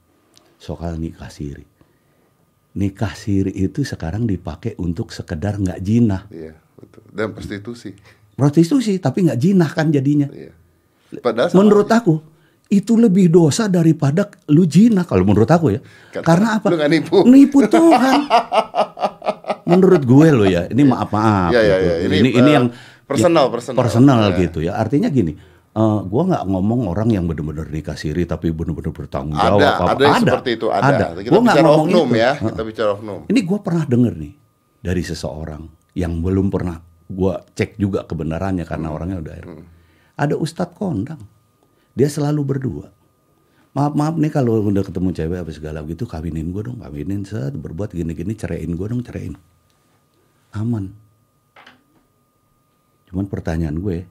Soal 0.56 0.96
nikah 0.96 1.28
siri. 1.28 1.68
Nikah 2.70 3.12
siri 3.12 3.52
itu 3.52 3.82
sekarang 3.82 4.24
dipakai 4.24 4.78
untuk 4.78 5.10
sekedar 5.10 5.58
nggak 5.58 5.80
jinah. 5.80 6.24
Iya, 6.30 6.54
betul. 6.74 7.02
Dan 7.10 7.34
prostitusi. 7.34 7.90
Prostitusi 8.32 8.96
tapi 8.96 9.26
nggak 9.26 9.36
jinah 9.36 9.68
kan 9.68 9.90
jadinya. 9.90 10.30
Iya. 10.30 10.54
Padahal 11.18 11.50
Menurut 11.52 11.84
aja. 11.86 11.98
aku 11.98 12.14
itu 12.70 12.94
lebih 12.94 13.26
dosa 13.28 13.66
daripada 13.66 14.30
lu 14.46 14.62
jinah 14.62 15.02
kalau 15.02 15.26
menurut 15.26 15.50
aku 15.50 15.74
ya. 15.74 15.80
Karena 16.14 16.22
Karena 16.22 16.48
apa? 16.56 16.66
lu 16.70 16.76
nggak 16.78 16.90
nipu. 16.90 17.16
Nipu 17.26 17.58
Tuhan. 17.66 18.20
menurut 19.66 20.02
gue 20.02 20.28
lo 20.30 20.44
ya, 20.44 20.66
ini 20.66 20.82
maaf 20.82 21.10
maaf. 21.10 21.50
Iya, 21.50 21.60
iya, 21.60 21.76
gitu. 21.76 21.86
iya. 21.86 21.94
Ini, 22.02 22.16
Ini, 22.16 22.30
ini 22.32 22.50
eh, 22.50 22.54
yang 22.54 22.66
personal, 23.06 23.46
ya, 23.46 23.52
personal. 23.54 23.78
personal 23.78 24.20
Iya. 24.24 24.38
gitu 24.40 24.58
ya. 24.62 24.72
Artinya 24.74 25.08
gini, 25.08 25.32
eh 25.70 25.98
gua 26.02 26.22
nggak 26.26 26.44
ngomong 26.46 26.80
orang 26.88 27.08
yang 27.08 27.24
benar-benar 27.24 27.70
nikah 27.70 27.94
siri 27.94 28.26
tapi 28.26 28.50
benar-benar 28.50 28.90
bertanggung 28.90 29.34
jawab. 29.34 29.54
Ada, 29.56 29.68
apa- 29.70 29.90
ada 29.94 30.02
yang 30.02 30.18
seperti 30.20 30.50
itu, 30.58 30.66
ada. 30.68 31.06
Kita 31.14 31.30
Gua 31.30 31.40
nggak 31.40 31.54
bicara 31.54 31.68
ngomong 31.68 31.86
oknum 31.86 32.08
itu. 32.08 32.18
ya, 32.18 32.30
Heeh. 32.34 32.50
kita 32.50 32.62
bicara 32.66 32.90
oknum. 32.92 33.20
Ini 33.26 33.40
gue 33.40 33.58
pernah 33.62 33.84
denger 33.86 34.14
nih 34.18 34.32
dari 34.80 35.02
seseorang 35.02 35.62
yang 35.92 36.12
belum 36.18 36.46
pernah 36.48 36.76
gue 37.06 37.34
cek 37.52 37.70
juga 37.76 38.02
kebenarannya 38.02 38.62
karena 38.64 38.88
orangnya 38.88 39.18
udah 39.18 39.34
ada 40.16 40.34
Ustadz 40.34 40.74
kondang, 40.74 41.22
dia 41.92 42.06
selalu 42.06 42.42
berdua. 42.44 42.86
Maaf 43.70 43.94
maaf 43.94 44.14
nih 44.14 44.28
kalau 44.28 44.58
udah 44.60 44.82
ketemu 44.82 45.14
cewek 45.14 45.38
apa 45.38 45.50
segala 45.50 45.78
gitu 45.84 46.02
kawinin 46.02 46.50
gue 46.50 46.66
dong, 46.66 46.78
kawinin 46.78 47.22
set 47.22 47.54
berbuat 47.54 47.90
gini-gini 47.90 48.34
ceraiin 48.34 48.74
gue 48.74 48.86
dong 48.86 49.00
ceraiin. 49.00 49.38
Aman. 50.50 50.90
Cuman 53.06 53.26
pertanyaan 53.26 53.78
gue, 53.78 54.06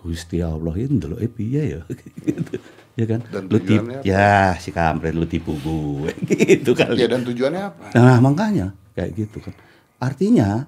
Gusti 0.00 0.40
Allah 0.40 0.72
itu 0.80 0.96
lho 0.96 1.20
eh 1.20 1.28
piye 1.28 1.76
ya 1.76 1.82
gitu. 2.26 2.56
Ya 2.96 3.04
kan? 3.06 3.20
Dan 3.28 3.48
lu 3.48 3.56
tujuannya 3.60 3.96
apa? 4.00 4.08
ya 4.08 4.56
si 4.56 4.72
kampret 4.72 5.12
lu 5.12 5.28
tipu 5.28 5.56
gue 5.60 6.10
gitu 6.56 6.72
kali. 6.72 7.00
Ya 7.00 7.08
dan 7.08 7.22
tujuannya 7.24 7.62
apa? 7.68 7.84
Nah, 7.96 8.18
makanya 8.20 8.72
kayak 8.96 9.12
gitu 9.16 9.38
kan. 9.44 9.54
Artinya 10.00 10.64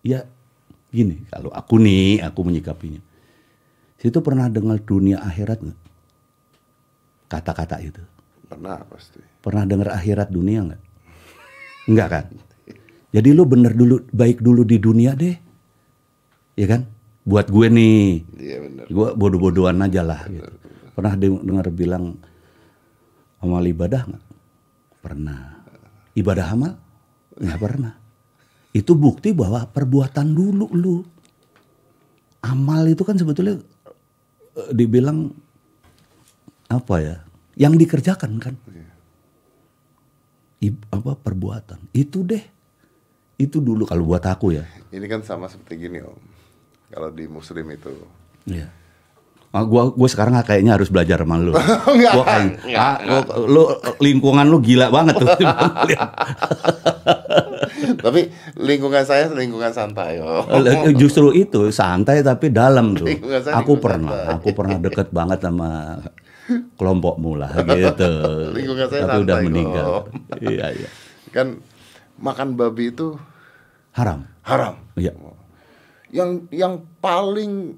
ya 0.00 0.24
gini, 0.88 1.24
kalau 1.28 1.52
aku 1.52 1.76
nih, 1.80 2.24
aku 2.24 2.40
menyikapinya. 2.44 3.00
Situ 4.00 4.20
pernah 4.20 4.52
dengar 4.52 4.80
dunia 4.84 5.20
akhirat 5.20 5.64
nggak? 5.64 5.80
Kata-kata 7.28 7.80
itu. 7.80 8.02
Pernah 8.48 8.84
pasti. 8.84 9.20
Pernah 9.40 9.64
dengar 9.64 9.88
akhirat 9.96 10.28
dunia 10.28 10.60
nggak? 10.64 10.82
Enggak 11.88 12.08
kan? 12.08 12.24
Jadi 13.14 13.28
lu 13.30 13.44
bener 13.48 13.72
dulu, 13.72 14.04
baik 14.10 14.42
dulu 14.44 14.66
di 14.66 14.76
dunia 14.76 15.16
deh. 15.16 15.36
Ya 16.54 16.66
kan? 16.68 16.93
Buat 17.24 17.48
gue 17.48 17.66
nih, 17.72 18.20
Iya 18.36 18.56
benar. 18.60 18.84
gue 18.84 19.08
bodoh-bodohan 19.16 19.80
aja 19.80 20.04
lah 20.04 20.28
gitu. 20.28 20.44
Pernah 20.92 21.16
de- 21.16 21.40
dengar 21.42 21.66
bilang 21.72 22.20
amal 23.40 23.64
ibadah 23.64 24.04
nggak? 24.04 24.24
Pernah. 25.00 25.40
Ibadah 26.12 26.46
amal? 26.52 26.72
Nggak 27.34 27.60
pernah. 27.60 27.92
Itu 28.70 28.92
bukti 28.92 29.32
bahwa 29.32 29.64
perbuatan 29.64 30.26
dulu 30.30 30.68
lu. 30.70 31.00
Amal 32.44 32.84
itu 32.86 33.00
kan 33.00 33.16
sebetulnya 33.16 33.56
eh, 34.60 34.70
dibilang 34.76 35.32
apa 36.68 36.94
ya? 37.00 37.16
Yang 37.56 37.88
dikerjakan 37.88 38.32
kan? 38.36 38.54
I- 40.60 40.84
apa 40.92 41.16
perbuatan? 41.16 41.88
Itu 41.90 42.20
deh. 42.20 42.44
Itu 43.34 43.64
dulu 43.64 43.88
kalau 43.88 44.04
buat 44.04 44.22
aku 44.22 44.52
ya. 44.54 44.68
Ini 44.92 45.08
kan 45.08 45.24
sama 45.24 45.48
seperti 45.48 45.88
gini 45.88 46.04
om. 46.04 46.20
Kalau 46.94 47.10
di 47.10 47.26
muslim 47.26 47.66
itu. 47.74 47.90
Iya. 48.46 48.70
Ah, 49.50 49.62
gua 49.62 49.90
gua 49.90 50.06
sekarang 50.10 50.34
kayaknya 50.42 50.74
harus 50.78 50.90
belajar 50.90 51.22
sama 51.22 51.38
lu. 51.38 51.54
Enggak, 51.94 52.12
gua 52.14 52.24
kayak, 52.26 52.74
ah, 52.74 52.94
lu 53.46 53.70
lingkungan 53.98 54.46
lu 54.46 54.58
gila 54.58 54.90
banget 54.90 55.14
tuh. 55.18 55.30
Tapi 58.04 58.20
lingkungan 58.58 59.02
saya 59.02 59.30
lingkungan 59.30 59.70
santai 59.70 60.20
om. 60.22 60.44
Justru 60.94 61.32
itu 61.32 61.70
santai 61.70 62.20
tapi 62.20 62.52
dalam 62.52 62.94
tuh. 62.94 63.08
Saya 63.40 63.60
Aku 63.60 63.80
pernah, 63.80 64.12
santai. 64.12 64.34
aku 64.38 64.48
pernah 64.52 64.76
deket 64.78 65.08
banget 65.10 65.38
sama 65.40 65.98
kelompokmu 66.76 67.40
lah 67.40 67.50
gitu. 67.78 68.10
Lingkungan 68.52 68.86
saya 68.88 69.02
tapi 69.08 69.20
udah 69.24 69.36
meninggal. 69.40 69.86
kok. 69.86 70.04
Iya 70.44 70.66
iya. 70.76 70.88
Kan 71.32 71.58
makan 72.20 72.54
babi 72.54 72.92
itu 72.92 73.16
Haram. 73.94 74.26
haram. 74.44 74.74
Iya. 74.98 75.14
Yang 76.14 76.30
yang 76.54 76.74
paling 77.02 77.74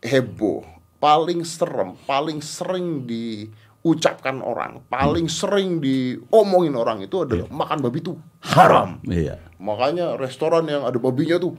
heboh, 0.00 0.64
paling 0.96 1.44
serem, 1.44 2.00
paling 2.08 2.40
sering 2.40 3.04
diucapkan 3.04 4.40
orang, 4.40 4.80
paling 4.88 5.28
sering 5.28 5.84
diomongin 5.84 6.72
orang 6.72 7.04
itu 7.04 7.28
adalah 7.28 7.44
makan 7.52 7.84
babi 7.84 8.00
itu 8.00 8.16
haram. 8.40 9.04
Iya. 9.04 9.36
Makanya 9.60 10.16
restoran 10.16 10.64
yang 10.64 10.88
ada 10.88 10.96
babinya 10.96 11.36
tuh 11.36 11.52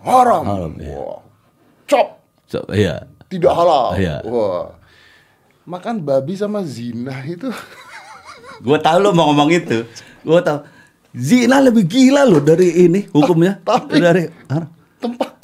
haram. 0.00 0.44
Haram, 0.48 0.72
iya. 0.80 0.96
Wah. 0.96 1.20
Cop, 1.86 2.08
So, 2.48 2.64
iya. 2.72 3.04
tidak 3.28 3.52
halal. 3.52 4.00
Iya. 4.00 4.24
Wah. 4.24 4.74
Makan 5.66 6.00
babi 6.00 6.38
sama 6.38 6.62
zina 6.62 7.20
itu 7.26 7.50
Gua 8.64 8.80
tahu 8.80 8.96
lo 9.04 9.12
mau 9.12 9.28
ngomong 9.28 9.52
itu. 9.52 9.84
Gua 10.24 10.40
tahu. 10.40 10.64
Zina 11.16 11.60
lebih 11.60 11.84
gila 11.84 12.24
loh 12.24 12.40
dari 12.40 12.88
ini 12.88 13.08
hukumnya. 13.12 13.60
Tapi- 13.60 14.00
dari 14.00 14.24
haram. 14.48 14.72
tempat 14.96 15.35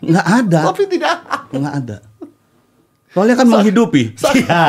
nggak 0.00 0.26
ada. 0.26 0.60
tapi 0.66 0.82
tidak 0.86 1.16
nggak 1.50 1.74
ada. 1.76 1.96
Soalnya 3.10 3.34
kan 3.34 3.46
menghidupi. 3.46 4.14
Iya. 4.38 4.64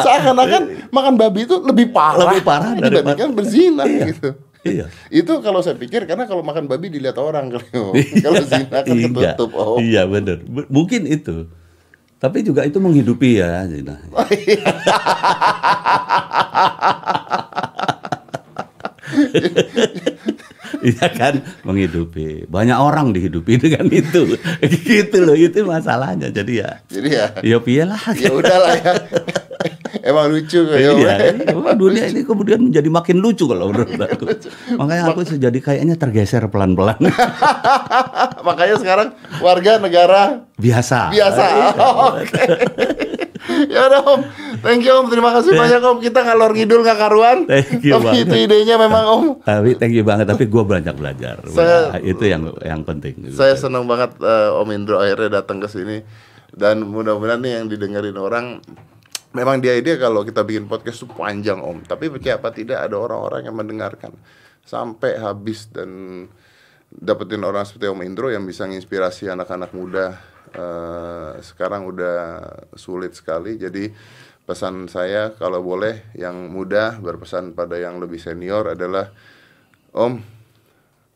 seakan-akan 0.00 0.62
makan 0.90 1.14
babi 1.16 1.44
itu 1.44 1.56
lebih 1.60 1.90
parah, 1.90 2.28
Lebih 2.28 2.42
parah 2.42 2.70
dibandingkan 2.76 3.32
berzina 3.32 3.82
Iya. 3.82 4.04
gitu. 4.08 4.28
Iya. 4.64 4.86
Itu 5.08 5.40
kalau 5.40 5.60
saya 5.60 5.74
pikir 5.74 6.04
karena 6.04 6.24
kalau 6.24 6.40
makan 6.40 6.64
babi 6.64 6.88
dilihat 6.88 7.16
orang 7.16 7.48
kalau 7.54 7.92
kalau 7.96 8.40
zina 8.42 8.78
kan 8.80 8.94
Iya. 8.94 9.08
ketutup. 9.12 9.50
Oh. 9.54 9.76
Iya 9.76 10.04
benar. 10.04 10.40
B- 10.40 10.68
Mungkin 10.68 11.04
itu. 11.04 11.48
Tapi 12.16 12.40
juga 12.40 12.64
itu 12.64 12.76
menghidupi 12.78 13.36
ya 13.36 13.64
zina. 13.64 14.00
Iya 14.14 14.60
kan 21.20 21.40
menghidupi. 21.64 22.44
Banyak 22.48 22.78
orang 22.78 23.14
dihidupi 23.16 23.56
dengan 23.64 23.88
itu. 23.88 24.36
gitu 24.88 25.18
loh 25.24 25.36
itu 25.36 25.64
masalahnya. 25.64 26.28
Jadi 26.28 26.60
ya 26.60 26.70
Jadi 26.90 27.08
ya 27.12 27.26
ya 27.40 27.58
piye 27.62 27.84
lah. 27.88 28.00
ya 28.16 28.30
udahlah 28.32 28.74
ya. 28.76 28.92
Emang 30.04 30.28
lucu 30.28 30.60
kok 30.68 30.76
ya. 30.76 30.92
Iya, 30.92 31.16
iya. 31.48 31.72
dunia 31.72 32.04
ini 32.12 32.28
kemudian 32.28 32.60
menjadi 32.60 32.92
makin 32.92 33.24
lucu 33.24 33.48
kalau 33.48 33.72
menurut 33.72 33.96
aku. 33.96 34.28
Makanya 34.76 35.02
aku 35.08 35.24
jadi 35.24 35.58
kayaknya 35.58 35.96
tergeser 35.96 36.44
pelan-pelan. 36.52 37.00
Makanya 38.48 38.76
sekarang 38.76 39.08
warga 39.40 39.80
negara 39.80 40.44
Biasa. 40.60 41.08
biasa. 41.08 41.44
Iya. 41.48 41.68
Oke. 42.12 42.44
ya 43.72 43.80
udah 43.88 44.00
Om. 44.04 44.20
Thank 44.60 44.84
you 44.84 44.92
Om. 44.92 45.06
Terima 45.08 45.32
kasih 45.32 45.56
banyak 45.56 45.80
Om. 45.80 45.98
Kita 46.04 46.20
ngalor 46.20 46.52
ngidul 46.52 46.80
nggak 46.84 46.98
karuan. 47.00 47.38
Thank 47.48 47.80
you 47.80 47.96
Tapi 47.96 48.04
banget. 48.04 48.28
itu 48.28 48.36
idenya 48.44 48.76
memang 48.76 49.04
Om. 49.08 49.24
Tapi 49.40 49.72
thank 49.80 49.96
you 49.96 50.04
banget. 50.04 50.28
Tapi 50.28 50.44
gue 50.44 50.64
banyak 50.64 50.94
belajar. 50.94 51.40
Saya- 51.48 51.96
Nah, 51.96 52.00
itu 52.00 52.24
yang 52.28 52.52
yang 52.60 52.84
penting. 52.84 53.24
Saya 53.32 53.56
senang 53.56 53.88
banget 53.88 54.20
eh, 54.20 54.52
Om 54.52 54.68
Indro 54.68 55.00
akhirnya 55.00 55.40
datang 55.40 55.64
ke 55.64 55.68
sini 55.68 56.04
dan 56.52 56.84
mudah-mudahan 56.84 57.40
nih 57.40 57.52
yang 57.56 57.66
didengerin 57.66 58.14
orang 58.14 58.60
memang 59.34 59.58
dia 59.58 59.74
ide 59.74 59.98
kalau 59.98 60.22
kita 60.22 60.46
bikin 60.46 60.70
podcast 60.70 61.02
itu 61.02 61.10
panjang 61.10 61.58
Om, 61.58 61.84
tapi 61.84 62.06
percaya 62.08 62.38
apa 62.38 62.54
tidak 62.54 62.86
ada 62.86 62.96
orang-orang 62.96 63.42
yang 63.50 63.56
mendengarkan 63.58 64.14
sampai 64.64 65.20
habis 65.20 65.68
dan 65.68 66.24
dapetin 66.88 67.42
orang 67.42 67.66
seperti 67.66 67.90
Om 67.90 68.06
Indro 68.06 68.30
yang 68.30 68.46
bisa 68.46 68.64
menginspirasi 68.64 69.26
anak-anak 69.28 69.74
muda 69.74 70.06
eh, 70.54 71.32
sekarang 71.42 71.90
udah 71.90 72.16
sulit 72.78 73.18
sekali. 73.18 73.58
Jadi 73.58 73.90
pesan 74.46 74.86
saya 74.86 75.34
kalau 75.34 75.64
boleh 75.64 76.14
yang 76.14 76.52
muda 76.52 77.00
berpesan 77.02 77.56
pada 77.58 77.80
yang 77.80 77.98
lebih 77.98 78.22
senior 78.22 78.78
adalah 78.78 79.10
Om 79.90 80.22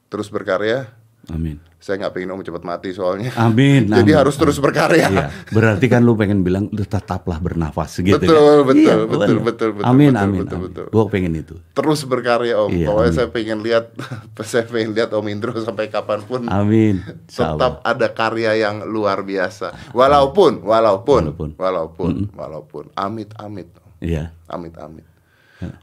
terus 0.09 0.33
berkarya 0.33 0.98
Amin. 1.29 1.61
saya 1.79 1.95
nggak 2.01 2.11
pengen 2.11 2.33
om 2.33 2.41
cepat 2.41 2.65
mati 2.65 2.91
soalnya. 2.91 3.31
Amin. 3.37 3.87
Jadi 3.93 4.11
amin, 4.11 4.19
harus 4.19 4.35
amin. 4.35 4.43
terus 4.43 4.59
berkarya. 4.59 5.07
Iya. 5.09 5.27
Berarti 5.49 5.87
kan 5.87 6.03
lu 6.03 6.13
pengen 6.13 6.43
bilang 6.43 6.67
lu 6.69 6.83
tetaplah 6.83 7.39
bernafas 7.39 7.95
gitu 7.97 8.19
Betul, 8.19 8.35
kan? 8.35 8.67
betul, 8.67 8.83
Iya, 8.83 8.95
betul, 8.99 9.07
bener. 9.07 9.39
betul, 9.39 9.69
betul, 9.77 9.87
Amin, 9.87 10.11
betul, 10.11 10.19
amin, 10.19 10.41
betul, 10.41 10.57
amin. 10.57 10.67
betul. 10.67 10.87
Gua 10.91 11.05
pengen 11.07 11.33
itu. 11.37 11.55
Terus 11.71 12.01
berkarya 12.03 12.59
om. 12.59 12.69
Iya, 12.69 12.87
Pokoknya 12.91 13.07
amin. 13.07 13.15
saya 13.15 13.29
pengen 13.31 13.59
lihat, 13.63 13.85
saya 14.51 14.65
pengen 14.67 14.91
lihat 14.91 15.11
om 15.13 15.27
Indro 15.29 15.55
sampai 15.55 15.87
kapan 15.87 16.21
pun 16.21 16.41
Amin. 16.51 16.99
Tetap 17.31 17.79
ada 17.81 18.07
karya 18.11 18.59
yang 18.59 18.83
luar 18.83 19.23
biasa. 19.23 19.95
Walaupun, 19.95 20.67
walaupun, 20.67 21.23
Walaupun. 21.31 21.51
walaupun, 21.55 22.13
walaupun, 22.35 22.85
amit, 22.97 23.31
amit, 23.39 23.69
Iya. 24.01 24.35
amit, 24.49 24.75
amit. 24.77 25.07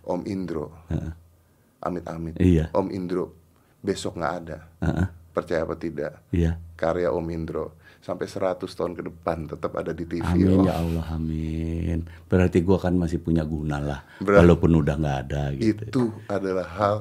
Om 0.03 0.27
Indro, 0.27 0.75
amit, 1.79 2.03
amit. 2.05 2.35
Iya. 2.35 2.67
Om 2.71 2.87
Indro 2.89 3.31
besok 3.79 4.19
nggak 4.19 4.33
ada. 4.43 4.57
Heeh. 4.81 5.07
Percaya 5.35 5.67
apa 5.67 5.75
tidak? 5.75 6.23
Iya. 6.31 6.55
Karya 6.73 7.11
Om 7.11 7.27
Indro 7.29 7.75
sampai 7.99 8.23
100 8.23 8.63
tahun 8.63 8.93
ke 8.93 9.03
depan 9.03 9.49
tetap 9.49 9.75
ada 9.75 9.91
di 9.91 10.05
TV. 10.05 10.23
Amin 10.23 10.47
Om. 10.55 10.63
ya 10.63 10.73
Allah, 10.77 11.05
amin. 11.11 11.99
Berarti 12.25 12.63
gua 12.63 12.79
kan 12.79 12.95
masih 12.95 13.19
punya 13.19 13.43
guna 13.43 13.77
lah, 13.77 13.99
Berat. 14.17 14.39
walaupun 14.39 14.71
udah 14.71 14.95
nggak 14.95 15.17
ada 15.27 15.41
gitu. 15.51 15.83
itu 15.83 16.01
adalah 16.25 16.67
hal 16.71 16.95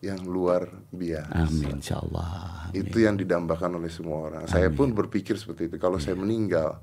yang 0.00 0.18
luar 0.24 0.66
biasa. 0.90 1.30
Amin, 1.46 1.78
insya 1.78 2.00
Allah. 2.00 2.66
Itu 2.72 2.98
yang 2.98 3.14
didambakan 3.14 3.78
oleh 3.78 3.88
semua 3.88 4.26
orang. 4.26 4.44
Saya 4.46 4.66
pun 4.68 4.90
berpikir 4.90 5.36
seperti 5.36 5.68
itu. 5.68 5.76
Kalau 5.76 5.96
saya 5.96 6.16
meninggal, 6.16 6.78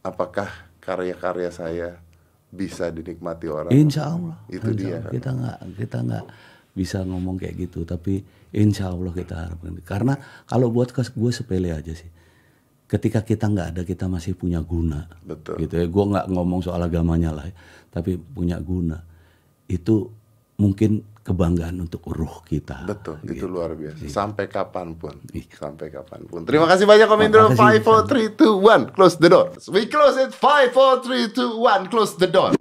apakah 0.00 0.48
karya-karya 0.78 1.50
saya 1.50 1.88
bisa 2.48 2.88
dinikmati 2.88 3.46
orang? 3.46 3.70
Insya 3.70 4.08
Allah. 4.08 4.36
Itu 4.48 4.70
Insya 4.70 4.78
dia 4.78 4.88
Allah. 4.88 5.02
kan. 5.02 5.12
Kita 5.12 5.30
nggak 5.32 5.58
kita 5.76 5.98
nggak 6.00 6.24
bisa 6.78 7.02
ngomong 7.02 7.34
kayak 7.42 7.58
gitu, 7.58 7.82
tapi 7.82 8.22
Insya 8.54 8.94
Allah 8.94 9.10
kita 9.10 9.34
harapkan. 9.34 9.74
Karena 9.82 10.14
kalau 10.46 10.70
buat 10.70 10.94
gue 10.94 11.32
sepele 11.34 11.74
aja 11.74 11.92
sih. 11.92 12.08
Ketika 12.88 13.20
kita 13.20 13.52
nggak 13.52 13.68
ada, 13.76 13.82
kita 13.84 14.08
masih 14.08 14.32
punya 14.32 14.64
guna. 14.64 15.04
Betul. 15.20 15.60
Gitu 15.60 15.76
ya. 15.76 15.84
Gue 15.90 16.04
nggak 16.08 16.32
ngomong 16.32 16.64
soal 16.64 16.80
agamanya 16.80 17.36
lah, 17.36 17.44
ya, 17.44 17.52
tapi 17.92 18.16
punya 18.16 18.56
guna. 18.64 18.96
Itu 19.68 20.08
mungkin 20.56 21.04
kebanggaan 21.20 21.76
untuk 21.76 22.08
ruh 22.08 22.40
kita. 22.48 22.88
Betul, 22.88 23.20
itu 23.28 23.44
Gitu. 23.44 23.52
luar 23.52 23.76
biasa. 23.76 24.08
Sampai 24.08 24.48
kapan 24.48 24.96
pun, 24.96 25.12
Iya. 25.36 25.44
sampai 25.60 25.92
kapan 25.92 26.24
pun. 26.24 26.48
Terima 26.48 26.64
kasih 26.64 26.88
banyak 26.88 27.04
Om 27.04 27.20
Indro. 27.20 27.44
Five, 27.52 27.84
four, 27.84 28.08
three, 28.08 28.32
two, 28.32 28.56
one, 28.56 28.88
close 28.96 29.20
the 29.20 29.28
door. 29.28 29.52
We 29.68 29.84
close 29.84 30.16
it. 30.16 30.32
Five, 30.32 30.72
four, 30.72 31.04
three, 31.04 31.28
two, 31.28 31.60
one, 31.60 31.92
close 31.92 32.16
the 32.16 32.32
door. 32.32 32.56